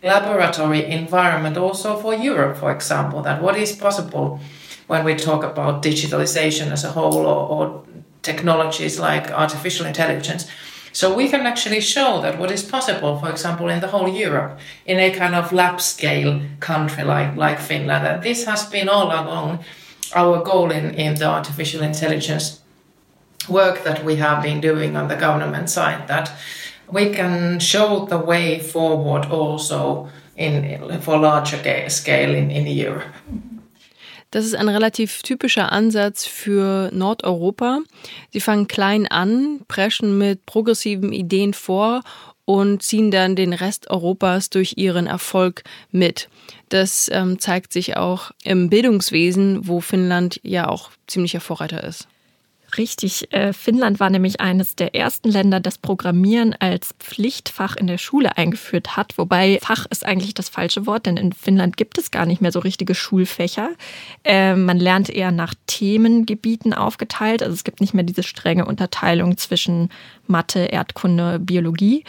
laboratory 0.02 0.84
environment 0.86 1.56
also 1.56 1.96
for 1.96 2.12
Europe, 2.12 2.56
for 2.56 2.72
example, 2.72 3.22
that 3.22 3.40
what 3.40 3.56
is 3.56 3.70
possible 3.70 4.40
when 4.88 5.04
we 5.04 5.14
talk 5.14 5.44
about 5.44 5.82
digitalization 5.84 6.72
as 6.72 6.82
a 6.82 6.90
whole 6.90 7.24
or, 7.24 7.48
or 7.48 7.84
technologies 8.22 8.98
like 8.98 9.30
artificial 9.30 9.86
intelligence. 9.86 10.48
So 10.92 11.14
we 11.14 11.28
can 11.28 11.46
actually 11.46 11.80
show 11.80 12.20
that 12.20 12.38
what 12.38 12.50
is 12.50 12.62
possible, 12.62 13.18
for 13.18 13.30
example, 13.30 13.68
in 13.70 13.80
the 13.80 13.88
whole 13.88 14.08
Europe, 14.08 14.58
in 14.84 14.98
a 14.98 15.10
kind 15.10 15.34
of 15.34 15.52
lab 15.52 15.80
scale 15.80 16.40
country 16.60 17.02
like, 17.02 17.34
like 17.36 17.58
Finland. 17.58 18.06
And 18.06 18.22
this 18.22 18.44
has 18.44 18.66
been 18.66 18.88
all 18.88 19.06
along 19.06 19.64
our 20.14 20.42
goal 20.42 20.70
in, 20.70 20.94
in 20.94 21.14
the 21.14 21.24
artificial 21.24 21.82
intelligence 21.82 22.60
work 23.48 23.84
that 23.84 24.04
we 24.04 24.16
have 24.16 24.42
been 24.42 24.60
doing 24.60 24.96
on 24.96 25.08
the 25.08 25.16
government 25.16 25.70
side, 25.70 26.06
that 26.08 26.30
we 26.90 27.10
can 27.10 27.58
show 27.58 28.04
the 28.04 28.18
way 28.18 28.60
forward 28.60 29.26
also 29.26 30.10
in, 30.36 31.00
for 31.00 31.18
larger 31.18 31.88
scale 31.88 32.34
in, 32.34 32.50
in 32.50 32.66
Europe. 32.66 33.14
Das 34.32 34.46
ist 34.46 34.54
ein 34.54 34.70
relativ 34.70 35.22
typischer 35.22 35.72
Ansatz 35.72 36.24
für 36.24 36.90
Nordeuropa. 36.90 37.80
Sie 38.30 38.40
fangen 38.40 38.66
klein 38.66 39.06
an, 39.06 39.60
preschen 39.68 40.16
mit 40.16 40.46
progressiven 40.46 41.12
Ideen 41.12 41.52
vor 41.52 42.00
und 42.46 42.82
ziehen 42.82 43.10
dann 43.10 43.36
den 43.36 43.52
Rest 43.52 43.90
Europas 43.90 44.48
durch 44.48 44.78
ihren 44.78 45.06
Erfolg 45.06 45.64
mit. 45.90 46.30
Das 46.70 47.10
ähm, 47.12 47.38
zeigt 47.38 47.74
sich 47.74 47.98
auch 47.98 48.30
im 48.42 48.70
Bildungswesen, 48.70 49.68
wo 49.68 49.80
Finnland 49.80 50.40
ja 50.42 50.66
auch 50.66 50.90
ziemlicher 51.06 51.40
Vorreiter 51.40 51.84
ist. 51.84 52.08
Richtig. 52.78 53.30
Äh, 53.32 53.52
Finnland 53.52 54.00
war 54.00 54.08
nämlich 54.08 54.40
eines 54.40 54.76
der 54.76 54.94
ersten 54.94 55.28
Länder, 55.28 55.60
das 55.60 55.76
Programmieren 55.76 56.54
als 56.58 56.94
Pflichtfach 56.98 57.76
in 57.76 57.86
der 57.86 57.98
Schule 57.98 58.38
eingeführt 58.38 58.96
hat. 58.96 59.18
Wobei 59.18 59.58
Fach 59.60 59.84
ist 59.90 60.06
eigentlich 60.06 60.32
das 60.32 60.48
falsche 60.48 60.86
Wort, 60.86 61.04
denn 61.04 61.18
in 61.18 61.32
Finnland 61.32 61.76
gibt 61.76 61.98
es 61.98 62.10
gar 62.10 62.24
nicht 62.24 62.40
mehr 62.40 62.52
so 62.52 62.60
richtige 62.60 62.94
Schulfächer. 62.94 63.70
Äh, 64.24 64.54
man 64.54 64.78
lernt 64.78 65.10
eher 65.10 65.32
nach 65.32 65.54
Themengebieten 65.66 66.72
aufgeteilt. 66.72 67.42
Also 67.42 67.52
es 67.52 67.64
gibt 67.64 67.80
nicht 67.80 67.92
mehr 67.92 68.04
diese 68.04 68.22
strenge 68.22 68.64
Unterteilung 68.64 69.36
zwischen 69.36 69.90
Mathe, 70.26 70.60
Erdkunde, 70.60 71.40
Biologie. 71.40 72.04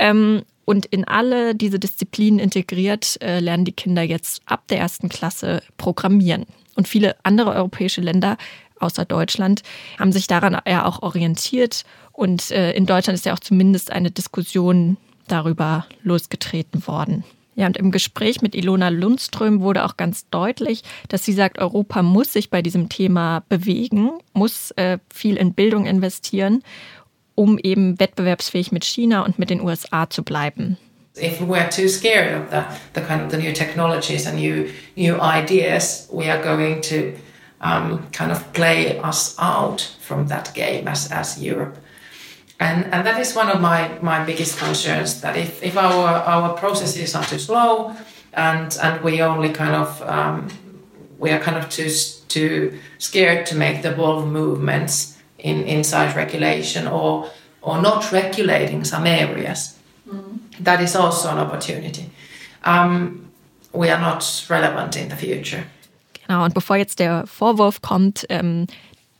Ähm, 0.00 0.42
und 0.64 0.86
in 0.86 1.06
alle 1.06 1.54
diese 1.54 1.78
Disziplinen 1.78 2.38
integriert 2.38 3.20
äh, 3.22 3.40
lernen 3.40 3.64
die 3.64 3.72
Kinder 3.72 4.02
jetzt 4.02 4.42
ab 4.46 4.66
der 4.68 4.78
ersten 4.78 5.08
Klasse 5.08 5.62
Programmieren. 5.76 6.46
Und 6.76 6.88
viele 6.88 7.16
andere 7.24 7.52
europäische 7.52 8.00
Länder 8.00 8.38
außer 8.80 9.04
Deutschland, 9.04 9.62
haben 9.98 10.12
sich 10.12 10.26
daran 10.26 10.58
ja 10.66 10.84
auch 10.84 11.02
orientiert. 11.02 11.84
Und 12.12 12.50
äh, 12.50 12.72
in 12.72 12.86
Deutschland 12.86 13.18
ist 13.18 13.26
ja 13.26 13.34
auch 13.34 13.38
zumindest 13.38 13.92
eine 13.92 14.10
Diskussion 14.10 14.96
darüber 15.28 15.86
losgetreten 16.02 16.86
worden. 16.86 17.24
Ja, 17.56 17.66
und 17.66 17.76
im 17.76 17.90
Gespräch 17.90 18.42
mit 18.42 18.54
Ilona 18.54 18.88
Lundström 18.88 19.60
wurde 19.60 19.84
auch 19.84 19.96
ganz 19.96 20.28
deutlich, 20.30 20.82
dass 21.08 21.24
sie 21.24 21.32
sagt, 21.32 21.58
Europa 21.58 22.02
muss 22.02 22.32
sich 22.32 22.48
bei 22.48 22.62
diesem 22.62 22.88
Thema 22.88 23.42
bewegen, 23.48 24.12
muss 24.32 24.70
äh, 24.72 24.98
viel 25.12 25.36
in 25.36 25.52
Bildung 25.52 25.86
investieren, 25.86 26.62
um 27.34 27.58
eben 27.58 27.98
wettbewerbsfähig 27.98 28.72
mit 28.72 28.84
China 28.84 29.24
und 29.24 29.38
mit 29.38 29.50
den 29.50 29.60
USA 29.60 30.08
zu 30.08 30.22
bleiben. 30.22 30.78
If 31.16 31.40
we 31.40 31.58
are 31.58 31.68
too 31.68 31.88
scared 31.88 32.40
of 32.40 32.50
the, 32.50 32.62
the 32.94 33.06
kind 33.06 33.22
of 33.24 33.30
the 33.30 33.36
new 33.36 33.52
technologies 33.52 34.26
and 34.26 34.38
new 34.38 34.66
new 34.96 35.20
ideas, 35.20 36.08
we 36.12 36.30
are 36.30 36.40
going 36.40 36.80
to 36.82 37.12
um, 37.60 38.08
kind 38.12 38.32
of 38.32 38.52
play 38.52 38.98
us 38.98 39.36
out 39.38 39.80
from 40.00 40.28
that 40.28 40.54
game 40.54 40.88
as, 40.88 41.10
as 41.10 41.42
Europe. 41.42 41.76
And, 42.58 42.84
and 42.92 43.06
that 43.06 43.18
is 43.18 43.34
one 43.34 43.48
of 43.48 43.60
my, 43.60 43.98
my 44.02 44.24
biggest 44.24 44.58
concerns 44.58 45.20
that 45.22 45.36
if, 45.36 45.62
if 45.62 45.76
our, 45.76 46.08
our 46.08 46.56
processes 46.56 47.14
are 47.14 47.24
too 47.24 47.38
slow 47.38 47.94
and, 48.34 48.76
and 48.82 49.02
we 49.02 49.22
only 49.22 49.50
kind 49.50 49.74
of, 49.74 50.02
um, 50.02 50.48
we 51.18 51.30
are 51.30 51.38
kind 51.38 51.56
of 51.56 51.70
too, 51.70 51.90
too 52.28 52.78
scared 52.98 53.46
to 53.46 53.54
make 53.54 53.82
the 53.82 53.92
bold 53.92 54.28
movements 54.28 55.18
in, 55.38 55.62
inside 55.62 56.14
regulation 56.14 56.86
or, 56.86 57.30
or 57.62 57.80
not 57.80 58.12
regulating 58.12 58.84
some 58.84 59.06
areas, 59.06 59.78
mm. 60.06 60.38
that 60.60 60.82
is 60.82 60.94
also 60.94 61.30
an 61.30 61.38
opportunity. 61.38 62.10
Um, 62.64 63.30
we 63.72 63.88
are 63.88 64.00
not 64.00 64.46
relevant 64.50 64.96
in 64.96 65.08
the 65.08 65.16
future. 65.16 65.64
Genau, 66.30 66.44
und 66.44 66.54
bevor 66.54 66.76
jetzt 66.76 67.00
der 67.00 67.26
Vorwurf 67.26 67.82
kommt, 67.82 68.24
ähm, 68.28 68.68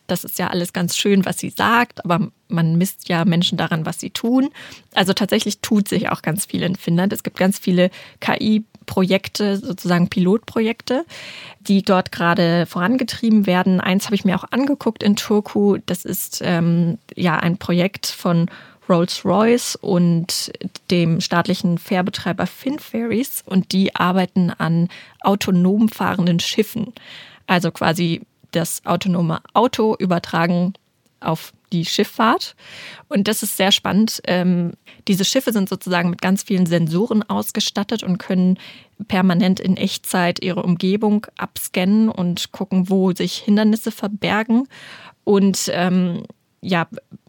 das 0.07 0.23
ist 0.23 0.39
ja 0.39 0.47
alles 0.47 0.73
ganz 0.73 0.97
schön, 0.97 1.25
was 1.25 1.39
sie 1.39 1.51
sagt, 1.51 2.05
aber 2.05 2.29
man 2.47 2.77
misst 2.77 3.09
ja 3.09 3.25
Menschen 3.25 3.59
daran, 3.59 3.85
was 3.85 3.99
sie 3.99 4.11
tun. 4.11 4.51
Also 4.95 5.13
tatsächlich 5.13 5.59
tut 5.59 5.89
sich 5.89 6.09
auch 6.09 6.23
ganz 6.23 6.47
viel 6.47 6.63
in 6.63 6.77
Finnland. 6.77 7.13
Es 7.13 7.25
gibt 7.25 7.37
ganz 7.37 7.59
viele 7.59 7.91
KI-Projekte, 8.21 9.57
sozusagen 9.57 10.09
Pilotprojekte, 10.09 11.05
die 11.59 11.83
dort 11.83 12.13
gerade 12.13 12.67
vorangetrieben 12.67 13.45
werden. 13.45 13.81
Eins 13.81 14.05
habe 14.05 14.15
ich 14.15 14.25
mir 14.25 14.37
auch 14.37 14.45
angeguckt 14.53 15.03
in 15.03 15.17
Turku. 15.17 15.79
Das 15.87 16.05
ist 16.05 16.43
ähm, 16.45 16.99
ja 17.17 17.41
ein 17.41 17.59
Projekt 17.59 18.07
von 18.07 18.49
Rolls-Royce 18.91 19.77
und 19.77 20.53
dem 20.91 21.21
staatlichen 21.21 21.79
Fährbetreiber 21.79 22.47
Finferries 22.47 23.43
und 23.47 23.73
die 23.73 23.95
arbeiten 23.95 24.51
an 24.51 24.89
autonom 25.21 25.89
fahrenden 25.89 26.41
Schiffen. 26.41 26.93
Also 27.47 27.71
quasi 27.71 28.23
das 28.51 28.85
autonome 28.85 29.41
Auto 29.55 29.95
übertragen 29.99 30.75
auf 31.21 31.53
die 31.73 31.85
Schifffahrt. 31.85 32.57
Und 33.09 33.29
das 33.29 33.43
ist 33.43 33.57
sehr 33.57 33.73
spannend. 33.73 34.21
Ähm, 34.27 34.73
diese 35.07 35.25
Schiffe 35.25 35.53
sind 35.53 35.69
sozusagen 35.69 36.11
mit 36.11 36.21
ganz 36.21 36.43
vielen 36.43 36.67
Sensoren 36.67 37.23
ausgestattet 37.23 38.03
und 38.03 38.19
können 38.19 38.59
permanent 39.07 39.61
in 39.61 39.77
Echtzeit 39.77 40.43
ihre 40.43 40.63
Umgebung 40.63 41.27
abscannen 41.37 42.09
und 42.09 42.53
gucken, 42.53 42.91
wo 42.91 43.13
sich 43.13 43.37
Hindernisse 43.37 43.93
verbergen. 43.93 44.67
Und 45.25 45.71
ähm, 45.73 46.25
ja, 46.61 46.89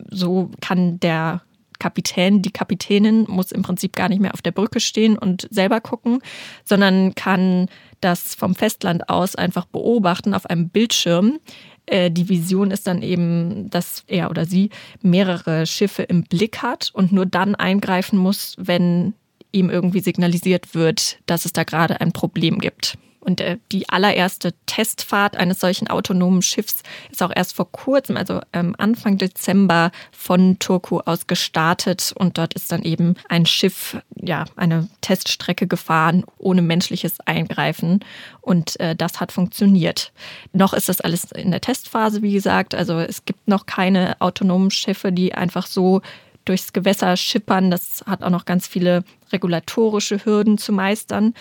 so 0.10 0.50
kann 0.60 1.00
der 1.00 1.42
Kapitän, 1.82 2.44
die 2.44 2.52
Kapitänin 2.52 3.26
muss 3.28 3.52
im 3.52 3.64
Prinzip 3.64 3.96
gar 3.96 4.08
nicht 4.08 4.22
mehr 4.22 4.36
auf 4.36 4.44
der 4.44 4.52
Brücke 4.52 4.80
stehen 4.80 5.18
und 5.18 5.48
selber 5.50 5.82
gucken, 5.82 6.20
sondern 6.64 7.16
kann 7.16 7.70
das 8.02 8.36
vom 8.36 8.54
Festland 8.54 9.10
aus 9.10 9.36
einfach 9.36 9.66
beobachten 9.66 10.36
auf 10.36 10.46
einem 10.46 10.70
Bildschirm. 10.70 11.40
Äh, 11.88 12.12
die 12.12 12.30
Vision 12.30 12.70
ist 12.70 12.86
dann 12.86 13.02
eben, 13.02 13.72
dass 13.72 14.04
er 14.06 14.30
oder 14.30 14.46
sie 14.46 14.70
mehrere 15.02 15.66
Schiffe 15.66 16.04
im 16.04 16.24
Blick 16.24 16.62
hat 16.62 16.92
und 16.94 17.12
nur 17.12 17.26
dann 17.26 17.56
eingreifen 17.56 18.20
muss, 18.20 18.56
wenn 18.60 19.16
ihm 19.52 19.72
irgendwie 19.72 20.02
signalisiert 20.02 20.76
wird, 20.76 21.18
dass 21.26 21.46
es 21.46 21.54
da 21.54 21.64
gerade 21.64 22.00
ein 22.00 22.12
Problem 22.12 22.60
gibt. 22.60 22.96
Und 23.22 23.40
äh, 23.40 23.60
die 23.72 23.88
allererste 23.88 24.54
Testfahrt 24.66 25.38
eines 25.38 25.60
solchen 25.60 25.88
autonomen 25.88 26.42
Schiffs 26.42 26.82
ist 27.12 27.22
auch 27.22 27.32
erst 27.34 27.56
vor 27.56 27.72
kurzem, 27.72 28.18
also 28.18 28.42
ähm, 28.52 28.76
Anfang 28.80 29.18
Dezember 29.18 29.92
von 30.12 30.58
Turku 30.58 31.00
aus 31.00 31.28
gestartet. 31.28 32.14
Und 32.16 32.40
dort 32.40 32.56
ist 32.56 32.72
dann 32.72 32.82
eben 32.82 33.16
ein 33.30 33.46
Schiff, 33.46 33.98
ja, 34.16 34.46
eine 34.56 34.90
Teststrecke 35.02 35.68
gefahren, 35.68 36.24
ohne 36.40 36.64
menschliches 36.64 37.20
Eingreifen. 37.22 38.04
Und 38.42 38.80
äh, 38.80 38.96
das 38.96 39.20
hat 39.20 39.32
funktioniert. 39.32 40.12
Noch 40.52 40.74
ist 40.74 40.90
das 40.90 41.00
alles 41.00 41.32
in 41.32 41.52
der 41.52 41.62
Testphase, 41.62 42.24
wie 42.24 42.34
gesagt. 42.34 42.74
Also 42.74 43.00
es 43.00 43.24
gibt 43.26 43.48
noch 43.48 43.68
keine 43.68 44.20
autonomen 44.20 44.72
Schiffe, 44.72 45.12
die 45.12 45.36
einfach 45.36 45.68
so 45.68 46.02
durchs 46.46 46.74
Gewässer 46.74 47.18
schippern. 47.18 47.70
Das 47.70 48.04
hat 48.08 48.24
auch 48.24 48.30
noch 48.30 48.46
ganz 48.46 48.68
viele 48.68 49.04
regulatorische 49.32 50.26
Hürden 50.26 50.58
zu 50.58 50.74
meistern. 50.74 51.34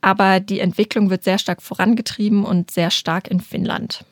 Aber 0.00 0.40
die 0.40 0.60
Entwicklung 0.60 1.10
wird 1.10 1.24
sehr 1.24 1.38
stark 1.38 1.62
vorangetrieben 1.62 2.44
und 2.44 2.70
sehr 2.70 2.90
stark 2.90 3.28
in 3.28 3.40
Finnland. 3.40 4.04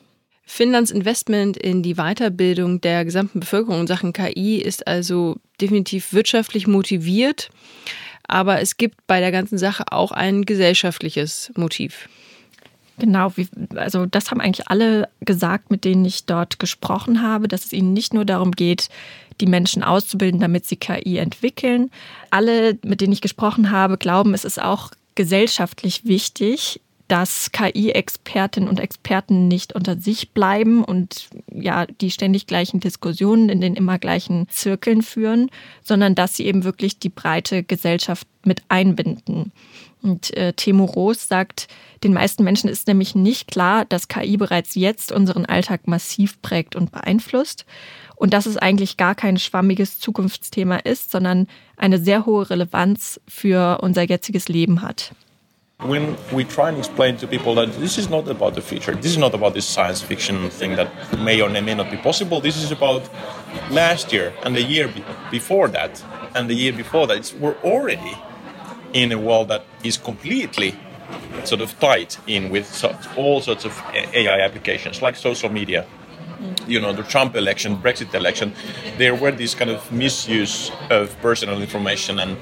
Finnlands 0.49 0.91
Investment 0.91 1.57
in 1.57 1.83
die 1.83 1.95
Weiterbildung 1.95 2.79
der 2.79 3.03
gesamten 3.03 3.41
Bevölkerung 3.41 3.81
in 3.81 3.87
Sachen 3.87 4.13
KI 4.13 4.57
ist 4.57 4.87
also 4.87 5.35
definitiv 5.59 6.13
wirtschaftlich 6.13 6.67
motiviert. 6.67 7.49
Aber 8.27 8.61
es 8.61 8.77
gibt 8.77 9.05
bei 9.07 9.19
der 9.19 9.31
ganzen 9.31 9.57
Sache 9.57 9.91
auch 9.91 10.11
ein 10.11 10.45
gesellschaftliches 10.45 11.51
Motiv. 11.55 12.07
Genau, 12.99 13.31
also 13.75 14.05
das 14.05 14.31
haben 14.31 14.41
eigentlich 14.41 14.69
alle 14.69 15.09
gesagt, 15.19 15.69
mit 15.69 15.85
denen 15.85 16.03
ich 16.05 16.25
dort 16.25 16.59
gesprochen 16.59 17.21
habe, 17.21 17.47
dass 17.47 17.65
es 17.65 17.73
ihnen 17.73 17.93
nicht 17.93 18.13
nur 18.13 18.25
darum 18.25 18.53
geht, 18.53 18.89
die 19.39 19.45
Menschen 19.45 19.83
auszubilden, 19.83 20.39
damit 20.39 20.65
sie 20.65 20.77
KI 20.77 21.17
entwickeln. 21.17 21.91
Alle, 22.31 22.79
mit 22.83 23.01
denen 23.01 23.13
ich 23.13 23.21
gesprochen 23.21 23.69
habe, 23.69 23.97
glauben, 23.97 24.33
es 24.33 24.45
ist 24.45 24.61
auch 24.61 24.91
gesellschaftlich 25.17 26.05
wichtig, 26.05 26.79
dass 27.07 27.51
KI-Expertinnen 27.51 28.67
und 28.67 28.79
Experten 28.79 29.47
nicht 29.47 29.73
unter 29.73 29.97
sich 29.97 30.31
bleiben 30.31 30.83
und 30.83 31.29
ja 31.51 31.85
die 31.85 32.11
ständig 32.11 32.47
gleichen 32.47 32.79
Diskussionen 32.79 33.49
in 33.49 33.61
den 33.61 33.75
immer 33.75 33.97
gleichen 33.97 34.47
Zirkeln 34.49 35.01
führen, 35.01 35.49
sondern 35.81 36.15
dass 36.15 36.35
sie 36.35 36.45
eben 36.45 36.63
wirklich 36.63 36.99
die 36.99 37.09
breite 37.09 37.63
Gesellschaft 37.63 38.27
mit 38.43 38.63
einbinden. 38.69 39.51
Und 40.01 40.35
äh, 40.37 40.53
Timo 40.53 40.85
Roos 40.85 41.27
sagt, 41.27 41.67
den 42.03 42.13
meisten 42.13 42.43
Menschen 42.43 42.69
ist 42.69 42.87
nämlich 42.87 43.15
nicht 43.15 43.49
klar, 43.49 43.85
dass 43.85 44.07
KI 44.07 44.37
bereits 44.37 44.75
jetzt 44.75 45.11
unseren 45.11 45.45
Alltag 45.45 45.87
massiv 45.87 46.41
prägt 46.41 46.75
und 46.75 46.91
beeinflusst 46.91 47.65
und 48.15 48.33
dass 48.33 48.45
es 48.45 48.57
eigentlich 48.57 48.97
gar 48.97 49.15
kein 49.15 49.37
schwammiges 49.37 49.99
Zukunftsthema 49.99 50.77
ist, 50.77 51.11
sondern 51.11 51.47
eine 51.77 51.99
sehr 51.99 52.25
hohe 52.25 52.49
Relevanz 52.49 53.19
für 53.27 53.79
unser 53.81 54.03
jetziges 54.03 54.49
Leben 54.49 54.81
hat. 54.81 55.13
When 55.83 56.17
we 56.33 56.43
try 56.43 56.69
and 56.69 56.79
explain 56.79 57.17
to 57.17 57.27
people 57.27 57.53
that 57.53 57.71
this 57.73 57.99
is 57.99 58.09
not 58.09 58.27
about 58.27 58.55
the 58.55 58.61
future, 58.61 58.95
this 58.95 59.11
is 59.11 59.17
not 59.19 59.35
about 59.35 59.53
this 59.53 59.67
science 59.67 60.01
fiction 60.01 60.49
thing 60.49 60.75
that 60.75 60.89
may 61.19 61.39
or 61.39 61.49
may 61.49 61.75
not 61.75 61.91
be 61.91 61.97
possible, 61.97 62.41
this 62.41 62.57
is 62.57 62.71
about 62.71 63.07
last 63.69 64.11
year 64.11 64.33
and 64.41 64.55
the 64.55 64.63
year 64.63 64.91
before 65.29 65.67
that 65.67 66.03
and 66.33 66.49
the 66.49 66.55
year 66.55 66.73
before 66.73 67.05
that. 67.05 67.17
It's, 67.17 67.31
we're 67.31 67.57
already 67.57 68.17
in 68.93 69.11
a 69.11 69.19
world 69.19 69.49
that 69.49 69.65
is 69.83 69.97
completely 69.97 70.73
sort 71.43 71.61
of 71.61 71.79
tied 71.79 72.15
in 72.25 72.49
with 72.49 72.65
such, 72.65 73.15
all 73.15 73.39
sorts 73.39 73.63
of 73.63 73.79
AI 73.93 74.39
applications 74.39 75.03
like 75.03 75.15
social 75.15 75.49
media, 75.49 75.85
mm. 76.39 76.67
you 76.67 76.81
know, 76.81 76.91
the 76.91 77.03
Trump 77.03 77.35
election, 77.35 77.77
Brexit 77.77 78.11
election, 78.15 78.51
there 78.97 79.13
were 79.13 79.31
these 79.31 79.53
kind 79.53 79.69
of 79.69 79.91
misuse 79.91 80.71
of 80.89 81.15
personal 81.21 81.61
information 81.61 82.17
and 82.17 82.35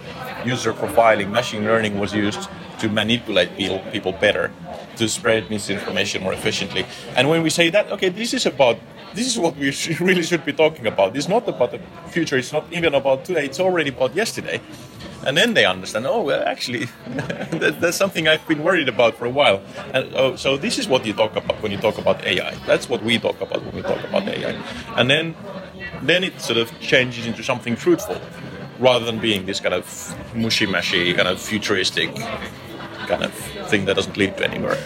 user 0.45 0.71
profiling. 0.71 1.31
Machine 1.31 1.65
learning 1.65 1.99
was 1.99 2.13
used 2.13 2.47
to 2.79 2.89
manipulate 2.89 3.55
people, 3.57 3.79
people 3.91 4.11
better, 4.11 4.51
to 4.97 5.07
spread 5.07 5.49
misinformation 5.49 6.23
more 6.23 6.33
efficiently. 6.33 6.85
And 7.15 7.29
when 7.29 7.43
we 7.43 7.49
say 7.49 7.69
that, 7.69 7.91
okay, 7.91 8.09
this 8.09 8.33
is 8.33 8.45
about 8.45 8.77
this 9.15 9.27
is 9.27 9.39
what 9.39 9.55
we 9.55 9.73
really 9.99 10.23
should 10.23 10.45
be 10.45 10.53
talking 10.53 10.85
about. 10.85 11.15
It's 11.15 11.29
not 11.29 11.47
about 11.47 11.71
the 11.71 11.79
future. 12.09 12.37
It's 12.37 12.51
not 12.51 12.65
even 12.71 12.93
about 12.93 13.25
today. 13.25 13.45
It's 13.45 13.59
already 13.59 13.89
about 13.89 14.13
yesterday. 14.13 14.61
and 15.25 15.35
then 15.35 15.53
they 15.53 15.65
understand. 15.65 16.05
Oh, 16.05 16.21
well, 16.21 16.43
actually, 16.45 16.85
that, 17.07 17.79
that's 17.81 17.97
something 17.97 18.27
I've 18.27 18.47
been 18.47 18.63
worried 18.63 18.89
about 18.89 19.15
for 19.15 19.25
a 19.25 19.29
while. 19.29 19.61
And 19.93 20.13
oh, 20.15 20.35
so 20.35 20.57
this 20.57 20.77
is 20.77 20.87
what 20.87 21.05
you 21.05 21.13
talk 21.13 21.35
about 21.35 21.61
when 21.61 21.71
you 21.71 21.77
talk 21.77 21.97
about 21.97 22.23
AI. 22.25 22.53
That's 22.67 22.87
what 22.89 23.03
we 23.03 23.17
talk 23.17 23.39
about 23.41 23.63
when 23.63 23.75
we 23.75 23.81
talk 23.81 24.03
about 24.03 24.27
AI. 24.27 24.51
And 24.95 25.09
then, 25.09 25.35
then 26.01 26.23
it 26.23 26.39
sort 26.41 26.59
of 26.59 26.77
changes 26.79 27.25
into 27.25 27.43
something 27.43 27.75
fruitful, 27.75 28.21
rather 28.79 29.05
than 29.05 29.19
being 29.19 29.45
this 29.45 29.59
kind 29.59 29.73
of 29.73 29.85
mushy 30.35 30.65
mashy, 30.65 31.15
kind 31.15 31.27
of 31.27 31.39
futuristic 31.39 32.13
kind 33.07 33.23
of 33.23 33.33
thing 33.69 33.85
that 33.85 33.95
doesn't 33.95 34.17
lead 34.17 34.35
to 34.37 34.49
anywhere. 34.49 34.77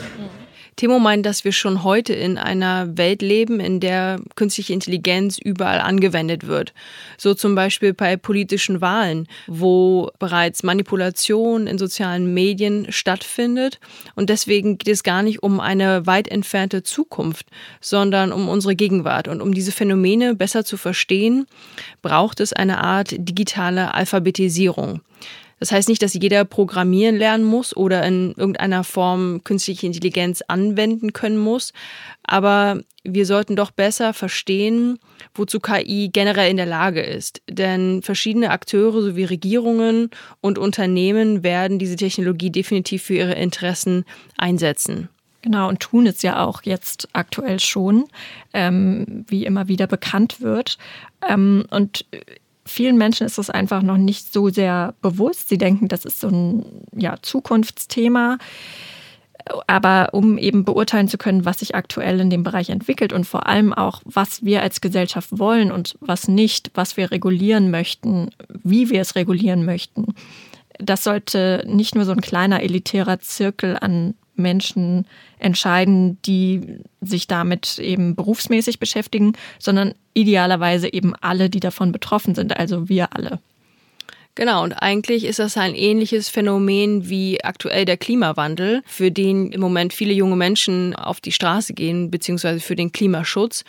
Timo 0.79 0.97
meint, 0.97 1.25
dass 1.25 1.43
wir 1.43 1.51
schon 1.51 1.83
heute 1.83 2.13
in 2.13 2.37
einer 2.37 2.97
Welt 2.97 3.21
leben, 3.21 3.59
in 3.59 3.81
der 3.81 4.21
künstliche 4.35 4.71
Intelligenz 4.71 5.37
überall 5.37 5.81
angewendet 5.81 6.47
wird. 6.47 6.73
So 7.17 7.33
zum 7.33 7.53
Beispiel 7.53 7.93
bei 7.93 8.15
politischen 8.15 8.79
Wahlen, 8.79 9.27
wo 9.45 10.09
bereits 10.19 10.63
Manipulation 10.63 11.67
in 11.67 11.77
sozialen 11.77 12.33
Medien 12.33 12.93
stattfindet. 12.93 13.81
Und 14.15 14.29
deswegen 14.29 14.77
geht 14.77 14.93
es 14.93 15.03
gar 15.03 15.21
nicht 15.21 15.43
um 15.43 15.59
eine 15.59 16.07
weit 16.07 16.29
entfernte 16.29 16.81
Zukunft, 16.81 17.47
sondern 17.81 18.31
um 18.31 18.47
unsere 18.47 18.77
Gegenwart. 18.77 19.27
Und 19.27 19.41
um 19.41 19.53
diese 19.53 19.73
Phänomene 19.73 20.33
besser 20.33 20.63
zu 20.63 20.77
verstehen, 20.77 21.45
braucht 22.01 22.39
es 22.39 22.53
eine 22.53 22.81
Art 22.81 23.13
digitale 23.17 23.93
Alphabetisierung. 23.93 25.01
Das 25.59 25.71
heißt 25.71 25.89
nicht, 25.89 26.01
dass 26.01 26.13
jeder 26.13 26.45
programmieren 26.45 27.17
lernen 27.17 27.43
muss 27.43 27.75
oder 27.75 28.03
in 28.05 28.33
irgendeiner 28.37 28.83
Form 28.83 29.43
künstliche 29.43 29.85
Intelligenz 29.85 30.41
anwenden 30.47 31.13
können 31.13 31.37
muss, 31.37 31.73
aber 32.23 32.81
wir 33.03 33.25
sollten 33.25 33.55
doch 33.55 33.71
besser 33.71 34.13
verstehen, 34.13 34.99
wozu 35.33 35.59
KI 35.59 36.09
generell 36.11 36.49
in 36.51 36.57
der 36.57 36.65
Lage 36.65 37.01
ist. 37.01 37.41
Denn 37.49 38.01
verschiedene 38.01 38.51
Akteure 38.51 39.01
sowie 39.01 39.23
Regierungen 39.23 40.09
und 40.41 40.57
Unternehmen 40.57 41.43
werden 41.43 41.79
diese 41.79 41.95
Technologie 41.95 42.51
definitiv 42.51 43.03
für 43.03 43.15
ihre 43.15 43.33
Interessen 43.33 44.05
einsetzen. 44.37 45.09
Genau, 45.41 45.69
und 45.69 45.79
tun 45.79 46.05
es 46.05 46.21
ja 46.21 46.45
auch 46.45 46.63
jetzt 46.63 47.07
aktuell 47.13 47.61
schon, 47.61 48.05
ähm, 48.53 49.25
wie 49.27 49.45
immer 49.45 49.69
wieder 49.69 49.87
bekannt 49.87 50.41
wird. 50.41 50.77
Ähm, 51.27 51.65
und 51.69 52.05
vielen 52.69 52.97
Menschen 52.97 53.25
ist 53.25 53.37
das 53.37 53.49
einfach 53.49 53.81
noch 53.81 53.97
nicht 53.97 54.31
so 54.31 54.49
sehr 54.49 54.93
bewusst. 55.01 55.49
Sie 55.49 55.57
denken, 55.57 55.87
das 55.87 56.05
ist 56.05 56.19
so 56.19 56.27
ein 56.29 56.65
ja, 56.95 57.17
Zukunftsthema. 57.21 58.37
Aber 59.67 60.09
um 60.11 60.37
eben 60.37 60.63
beurteilen 60.63 61.07
zu 61.07 61.17
können, 61.17 61.45
was 61.45 61.59
sich 61.59 61.73
aktuell 61.73 62.19
in 62.19 62.29
dem 62.29 62.43
Bereich 62.43 62.69
entwickelt 62.69 63.13
und 63.13 63.25
vor 63.25 63.47
allem 63.47 63.73
auch, 63.73 64.01
was 64.05 64.43
wir 64.43 64.61
als 64.61 64.81
Gesellschaft 64.81 65.39
wollen 65.39 65.71
und 65.71 65.97
was 66.01 66.27
nicht, 66.27 66.71
was 66.75 66.97
wir 66.97 67.09
regulieren 67.09 67.71
möchten, 67.71 68.29
wie 68.63 68.89
wir 68.89 69.01
es 69.01 69.15
regulieren 69.15 69.65
möchten, 69.65 70.13
das 70.77 71.03
sollte 71.03 71.63
nicht 71.67 71.95
nur 71.95 72.05
so 72.05 72.11
ein 72.11 72.21
kleiner 72.21 72.61
elitärer 72.61 73.19
Zirkel 73.19 73.77
an 73.79 74.13
Menschen 74.39 75.05
entscheiden, 75.37 76.17
die 76.23 76.79
sich 77.01 77.27
damit 77.27 77.79
eben 77.79 78.15
berufsmäßig 78.15 78.79
beschäftigen, 78.79 79.33
sondern 79.59 79.93
idealerweise 80.13 80.91
eben 80.91 81.13
alle, 81.15 81.49
die 81.49 81.59
davon 81.59 81.91
betroffen 81.91 82.35
sind, 82.35 82.57
also 82.57 82.89
wir 82.89 83.15
alle. 83.15 83.39
Genau, 84.39 84.63
und 84.63 84.71
eigentlich 84.71 85.25
ist 85.25 85.39
das 85.39 85.57
ein 85.57 85.75
ähnliches 85.75 86.29
Phänomen 86.29 87.09
wie 87.09 87.43
aktuell 87.43 87.83
der 87.83 87.97
Klimawandel, 87.97 88.83
für 88.85 89.11
den 89.11 89.51
im 89.51 89.59
Moment 89.59 89.91
viele 89.91 90.13
junge 90.13 90.37
Menschen 90.37 90.95
auf 90.95 91.19
die 91.19 91.33
Straße 91.33 91.73
gehen, 91.73 92.09
beziehungsweise 92.09 92.61
für 92.61 92.77
den 92.77 92.93
Klimaschutz. 92.93 93.65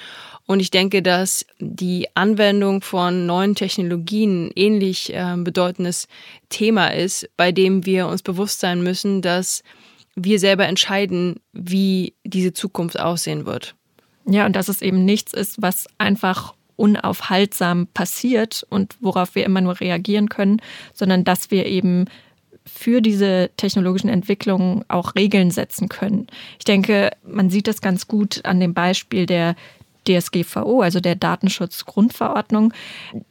Und 0.46 0.60
ich 0.60 0.70
denke, 0.70 1.02
dass 1.02 1.44
die 1.58 2.06
Anwendung 2.14 2.82
von 2.82 3.26
neuen 3.26 3.56
Technologien 3.56 4.46
ein 4.46 4.52
ähnlich 4.54 5.12
äh, 5.12 5.34
bedeutendes 5.38 6.06
Thema 6.50 6.94
ist, 6.94 7.28
bei 7.36 7.50
dem 7.50 7.84
wir 7.84 8.06
uns 8.06 8.22
bewusst 8.22 8.60
sein 8.60 8.82
müssen, 8.82 9.22
dass 9.22 9.64
wir 10.16 10.38
selber 10.38 10.66
entscheiden, 10.66 11.40
wie 11.52 12.14
diese 12.24 12.52
Zukunft 12.52 12.98
aussehen 12.98 13.46
wird. 13.46 13.74
Ja, 14.26 14.46
und 14.46 14.54
dass 14.54 14.68
es 14.68 14.82
eben 14.82 15.04
nichts 15.04 15.32
ist, 15.32 15.62
was 15.62 15.86
einfach 15.98 16.54
unaufhaltsam 16.76 17.88
passiert 17.88 18.66
und 18.70 18.96
worauf 19.00 19.34
wir 19.34 19.44
immer 19.44 19.60
nur 19.60 19.80
reagieren 19.80 20.28
können, 20.28 20.62
sondern 20.94 21.24
dass 21.24 21.50
wir 21.50 21.66
eben 21.66 22.06
für 22.66 23.00
diese 23.00 23.50
technologischen 23.56 24.08
Entwicklungen 24.08 24.84
auch 24.88 25.14
Regeln 25.14 25.50
setzen 25.50 25.88
können. 25.88 26.26
Ich 26.58 26.64
denke, 26.64 27.10
man 27.26 27.50
sieht 27.50 27.66
das 27.66 27.80
ganz 27.80 28.06
gut 28.06 28.44
an 28.44 28.60
dem 28.60 28.74
Beispiel 28.74 29.26
der 29.26 29.56
DSGVO, 30.06 30.80
also 30.80 31.00
der 31.00 31.14
Datenschutzgrundverordnung, 31.14 32.72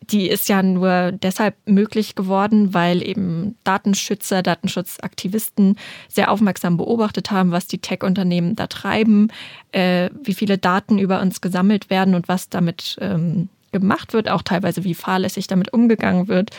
die 0.01 0.29
ist 0.29 0.49
ja 0.49 0.63
nur 0.63 1.11
deshalb 1.11 1.55
möglich 1.65 2.15
geworden, 2.15 2.73
weil 2.73 3.05
eben 3.05 3.55
Datenschützer, 3.63 4.41
Datenschutzaktivisten 4.41 5.77
sehr 6.07 6.31
aufmerksam 6.31 6.77
beobachtet 6.77 7.31
haben, 7.31 7.51
was 7.51 7.67
die 7.67 7.79
Tech-Unternehmen 7.79 8.55
da 8.55 8.67
treiben, 8.67 9.31
äh, 9.71 10.09
wie 10.23 10.33
viele 10.33 10.57
Daten 10.57 10.99
über 10.99 11.21
uns 11.21 11.41
gesammelt 11.41 11.89
werden 11.89 12.15
und 12.15 12.27
was 12.27 12.49
damit 12.49 12.97
ähm, 13.01 13.49
gemacht 13.71 14.13
wird, 14.13 14.29
auch 14.29 14.41
teilweise 14.41 14.83
wie 14.83 14.95
fahrlässig 14.95 15.47
damit 15.47 15.73
umgegangen 15.73 16.27
wird. 16.27 16.51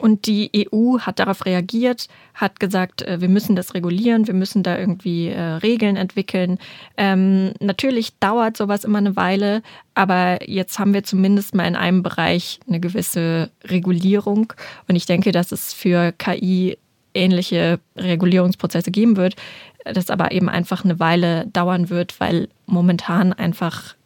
Und 0.00 0.26
die 0.26 0.50
EU 0.72 0.98
hat 1.00 1.18
darauf 1.18 1.44
reagiert, 1.44 2.08
hat 2.32 2.58
gesagt, 2.58 3.02
äh, 3.02 3.20
wir 3.20 3.28
müssen 3.28 3.54
das 3.54 3.74
regulieren, 3.74 4.26
wir 4.26 4.32
müssen 4.34 4.62
da 4.62 4.78
irgendwie 4.78 5.28
äh, 5.28 5.40
Regeln 5.40 5.96
entwickeln. 5.96 6.58
Ähm, 6.96 7.52
natürlich 7.60 8.18
dauert 8.18 8.56
sowas 8.56 8.84
immer 8.84 8.96
eine 8.96 9.14
Weile, 9.16 9.62
aber 9.94 10.48
jetzt 10.48 10.78
haben 10.78 10.94
wir 10.94 11.04
zumindest 11.04 11.54
mal 11.54 11.66
in 11.66 11.76
einem 11.76 12.02
Bereich 12.02 12.60
eine 12.66 12.80
gewisse 12.80 13.50
Regulierung. 13.62 14.54
Und 14.88 14.96
ich 14.96 15.04
denke, 15.04 15.32
dass 15.32 15.52
es 15.52 15.74
für 15.74 16.12
KI 16.12 16.78
ähnliche 17.12 17.78
Regulierungsprozesse 17.94 18.90
geben 18.90 19.18
wird, 19.18 19.36
das 19.84 20.08
aber 20.08 20.32
eben 20.32 20.48
einfach 20.48 20.82
eine 20.82 20.98
Weile 20.98 21.46
dauern 21.48 21.90
wird, 21.90 22.18
weil 22.20 22.48
momentan 22.64 23.34
einfach 23.34 23.96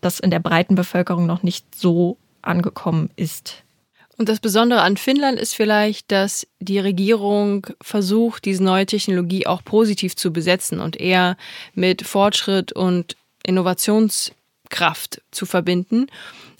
das 0.00 0.18
in 0.18 0.30
der 0.30 0.40
breiten 0.40 0.76
Bevölkerung 0.76 1.26
noch 1.26 1.42
nicht 1.42 1.74
so 1.74 2.16
angekommen 2.40 3.10
ist. 3.16 3.65
Und 4.18 4.28
das 4.28 4.40
Besondere 4.40 4.80
an 4.80 4.96
Finnland 4.96 5.38
ist 5.38 5.54
vielleicht, 5.54 6.10
dass 6.10 6.46
die 6.58 6.78
Regierung 6.78 7.66
versucht, 7.82 8.46
diese 8.46 8.64
neue 8.64 8.86
Technologie 8.86 9.46
auch 9.46 9.62
positiv 9.62 10.16
zu 10.16 10.32
besetzen 10.32 10.80
und 10.80 10.98
eher 10.98 11.36
mit 11.74 12.02
Fortschritt 12.02 12.72
und 12.72 13.16
Innovationskraft 13.44 15.20
zu 15.30 15.44
verbinden. 15.44 16.06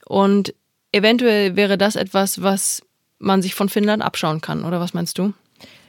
Und 0.05 0.55
eventuell 0.93 1.57
wäre 1.57 1.79
das 1.79 1.97
etwas, 1.97 2.43
was 2.43 2.83
man 3.19 3.41
sich 3.41 3.55
von 3.55 3.71
Finnland 3.71 4.03
abschauen 4.03 4.43
kann, 4.43 4.65
oder 4.65 4.79
was 4.79 4.93
meinst 4.93 5.19
du? 5.19 5.33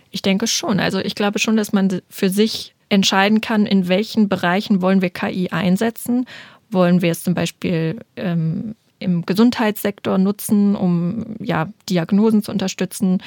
Ich 0.10 0.22
denke 0.22 0.48
schon. 0.48 0.80
Also 0.80 1.00
ich 1.00 1.16
glaube 1.16 1.40
schon, 1.40 1.58
dass 1.58 1.74
man 1.74 2.02
für 2.10 2.30
sich 2.30 2.74
entscheiden 2.88 3.42
kann, 3.42 3.66
in 3.66 3.90
welchen 3.90 4.30
Bereichen 4.30 4.82
wollen 4.82 5.02
wir 5.02 5.10
KI 5.10 5.50
einsetzen. 5.50 6.26
Wollen 6.70 7.02
wir 7.02 7.12
es 7.12 7.24
zum 7.24 7.34
Beispiel 7.34 8.00
ähm, 8.16 8.76
im 9.00 9.26
Gesundheitssektor 9.26 10.18
nutzen, 10.18 10.76
um 10.76 11.36
ja, 11.40 11.70
Diagnosen 11.90 12.44
zu 12.44 12.52
unterstützen, 12.52 13.22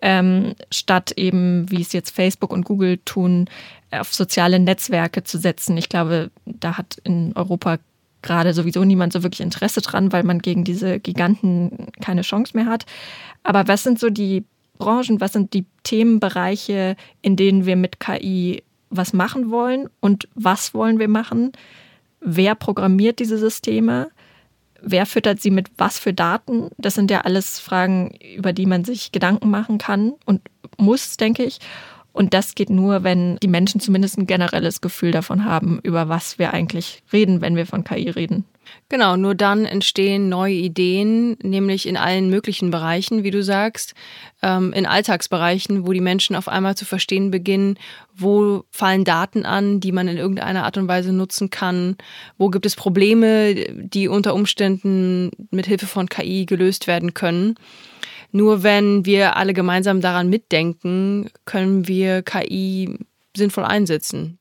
ähm, 0.00 0.54
statt 0.70 1.12
eben, 1.16 1.70
wie 1.70 1.80
es 1.80 1.92
jetzt 1.92 2.14
Facebook 2.14 2.52
und 2.52 2.64
Google 2.64 2.98
tun, 3.04 3.46
auf 3.90 4.12
soziale 4.12 4.58
Netzwerke 4.58 5.24
zu 5.24 5.38
setzen. 5.38 5.76
Ich 5.76 5.88
glaube, 5.88 6.30
da 6.44 6.76
hat 6.76 6.98
in 7.04 7.32
Europa 7.34 7.78
gerade 8.22 8.54
sowieso 8.54 8.84
niemand 8.84 9.12
so 9.12 9.22
wirklich 9.22 9.40
Interesse 9.40 9.80
dran, 9.80 10.12
weil 10.12 10.24
man 10.24 10.40
gegen 10.40 10.64
diese 10.64 10.98
Giganten 10.98 11.88
keine 12.00 12.22
Chance 12.22 12.56
mehr 12.56 12.66
hat. 12.66 12.86
Aber 13.42 13.68
was 13.68 13.82
sind 13.82 13.98
so 13.98 14.10
die 14.10 14.44
Branchen, 14.78 15.20
was 15.20 15.32
sind 15.32 15.54
die 15.54 15.66
Themenbereiche, 15.84 16.96
in 17.22 17.36
denen 17.36 17.66
wir 17.66 17.76
mit 17.76 18.00
KI 18.00 18.62
was 18.90 19.12
machen 19.12 19.50
wollen 19.50 19.88
und 20.00 20.28
was 20.34 20.74
wollen 20.74 20.98
wir 20.98 21.08
machen? 21.08 21.52
Wer 22.20 22.54
programmiert 22.54 23.18
diese 23.18 23.38
Systeme? 23.38 24.10
Wer 24.84 25.06
füttert 25.06 25.40
sie 25.40 25.50
mit 25.50 25.70
was 25.76 25.98
für 25.98 26.12
Daten? 26.12 26.70
Das 26.78 26.94
sind 26.94 27.10
ja 27.10 27.22
alles 27.22 27.58
Fragen, 27.58 28.14
über 28.36 28.52
die 28.52 28.66
man 28.66 28.84
sich 28.84 29.12
Gedanken 29.12 29.50
machen 29.50 29.78
kann 29.78 30.14
und 30.24 30.40
muss, 30.78 31.16
denke 31.16 31.44
ich. 31.44 31.58
Und 32.12 32.32
das 32.32 32.54
geht 32.54 32.70
nur, 32.70 33.02
wenn 33.02 33.36
die 33.38 33.48
Menschen 33.48 33.80
zumindest 33.80 34.18
ein 34.18 34.26
generelles 34.26 34.80
Gefühl 34.80 35.10
davon 35.10 35.44
haben, 35.44 35.80
über 35.82 36.08
was 36.08 36.38
wir 36.38 36.54
eigentlich 36.54 37.02
reden, 37.12 37.40
wenn 37.40 37.56
wir 37.56 37.66
von 37.66 37.82
KI 37.82 38.08
reden. 38.08 38.44
Genau, 38.88 39.16
nur 39.16 39.34
dann 39.34 39.64
entstehen 39.64 40.28
neue 40.28 40.54
Ideen, 40.54 41.36
nämlich 41.42 41.86
in 41.86 41.96
allen 41.96 42.30
möglichen 42.30 42.70
Bereichen, 42.70 43.24
wie 43.24 43.30
du 43.30 43.42
sagst, 43.42 43.94
ähm, 44.42 44.72
in 44.72 44.86
Alltagsbereichen, 44.86 45.86
wo 45.86 45.92
die 45.92 46.00
Menschen 46.00 46.36
auf 46.36 46.48
einmal 46.48 46.76
zu 46.76 46.84
verstehen 46.84 47.30
beginnen, 47.30 47.78
wo 48.14 48.64
fallen 48.70 49.04
Daten 49.04 49.44
an, 49.46 49.80
die 49.80 49.92
man 49.92 50.08
in 50.08 50.16
irgendeiner 50.16 50.64
Art 50.64 50.76
und 50.76 50.88
Weise 50.88 51.12
nutzen 51.12 51.50
kann, 51.50 51.96
wo 52.38 52.50
gibt 52.50 52.66
es 52.66 52.76
Probleme, 52.76 53.54
die 53.54 54.08
unter 54.08 54.34
Umständen 54.34 55.30
mit 55.50 55.66
Hilfe 55.66 55.86
von 55.86 56.08
KI 56.08 56.46
gelöst 56.46 56.86
werden 56.86 57.14
können. 57.14 57.54
Nur 58.32 58.62
wenn 58.62 59.06
wir 59.06 59.36
alle 59.36 59.54
gemeinsam 59.54 60.00
daran 60.00 60.28
mitdenken, 60.28 61.30
können 61.44 61.86
wir 61.86 62.22
KI 62.22 62.98
sinnvoll 63.36 63.64
einsetzen. 63.64 64.38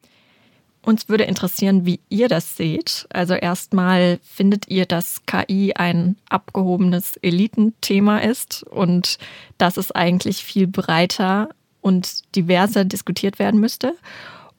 Uns 0.86 1.08
würde 1.08 1.24
interessieren, 1.24 1.86
wie 1.86 2.02
ihr 2.10 2.28
das 2.28 2.58
seht. 2.58 3.08
Also 3.10 3.36
erstmal 3.36 4.20
findet 4.22 4.68
ihr, 4.68 4.86
dass 4.86 5.26
KI 5.26 5.74
ein 5.76 6.18
abgehobenes 6.28 7.16
Elitenthema 7.22 8.18
ist 8.18 8.64
und 8.64 9.18
dass 9.58 9.78
es 9.78 9.92
eigentlich 9.92 10.44
viel 10.44 10.68
breiter 10.68 11.50
und 11.80 12.36
diverser 12.36 12.84
diskutiert 12.84 13.40
werden 13.40 13.62
müsste. 13.62 13.96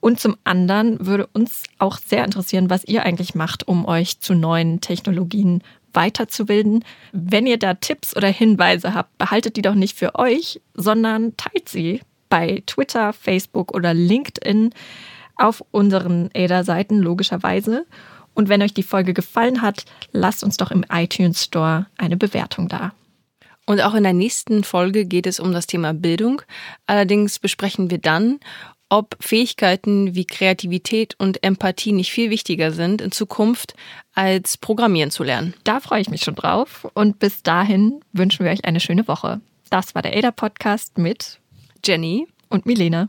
Und 0.01 0.19
zum 0.19 0.37
anderen 0.45 1.05
würde 1.05 1.27
uns 1.27 1.65
auch 1.79 1.99
sehr 1.99 2.25
interessieren, 2.25 2.71
was 2.71 2.85
ihr 2.85 3.05
eigentlich 3.05 3.35
macht, 3.35 3.69
um 3.69 3.85
euch 3.87 4.21
zu 4.21 4.35
neuen 4.35 4.81
Technologien 4.81 5.63
weiterzubilden. 5.93 6.85
Wenn 7.13 7.47
ihr 7.47 7.59
da 7.59 7.75
Tipps 7.75 8.17
oder 8.17 8.29
Hinweise 8.29 8.95
habt, 8.95 9.17
behaltet 9.19 9.57
die 9.57 9.63
doch 9.63 9.75
nicht 9.75 9.97
für 9.97 10.15
euch, 10.15 10.61
sondern 10.75 11.37
teilt 11.37 11.69
sie 11.69 12.01
bei 12.31 12.63
Twitter, 12.67 13.13
Facebook 13.13 13.75
oder 13.75 13.95
LinkedIn 13.95 14.71
auf 15.37 15.65
unseren 15.71 16.31
ADA-Seiten 16.35 16.99
logischerweise. 16.99 17.87
Und 18.35 18.49
wenn 18.49 18.63
euch 18.63 18.75
die 18.75 18.83
Folge 18.83 19.15
gefallen 19.15 19.63
hat, 19.63 19.85
lasst 20.13 20.43
uns 20.43 20.57
doch 20.57 20.71
im 20.71 20.85
iTunes 20.91 21.45
Store 21.45 21.87
eine 21.97 22.17
Bewertung 22.17 22.69
da. 22.69 22.93
Und 23.67 23.81
auch 23.81 23.95
in 23.95 24.03
der 24.03 24.13
nächsten 24.13 24.63
Folge 24.65 25.07
geht 25.07 25.27
es 25.27 25.41
um 25.41 25.53
das 25.53 25.67
Thema 25.67 25.95
Bildung. 25.95 26.43
Allerdings 26.87 27.39
besprechen 27.39 27.91
wir 27.91 27.99
dann, 27.99 28.41
ob 28.91 29.17
Fähigkeiten 29.21 30.15
wie 30.15 30.27
Kreativität 30.27 31.15
und 31.19 31.43
Empathie 31.43 31.93
nicht 31.93 32.13
viel 32.13 32.31
wichtiger 32.31 32.71
sind 32.71 33.01
in 33.01 33.11
Zukunft, 33.11 33.75
als 34.15 34.57
Programmieren 34.59 35.11
zu 35.11 35.25
lernen. 35.25 35.55
Da 35.65 35.81
freue 35.81 36.01
ich 36.01 36.11
mich 36.11 36.23
schon 36.23 36.35
drauf. 36.35 36.87
Und 36.95 37.19
bis 37.19 37.43
dahin 37.43 38.01
wünschen 38.13 38.45
wir 38.45 38.53
euch 38.53 38.65
eine 38.65 38.81
schöne 38.81 39.09
Woche. 39.09 39.41
Das 39.71 39.95
war 39.95 40.03
der 40.03 40.17
ADA-Podcast 40.17 40.99
mit 40.99 41.41
Jenny 41.85 42.29
und 42.51 42.67
Milena. 42.67 43.09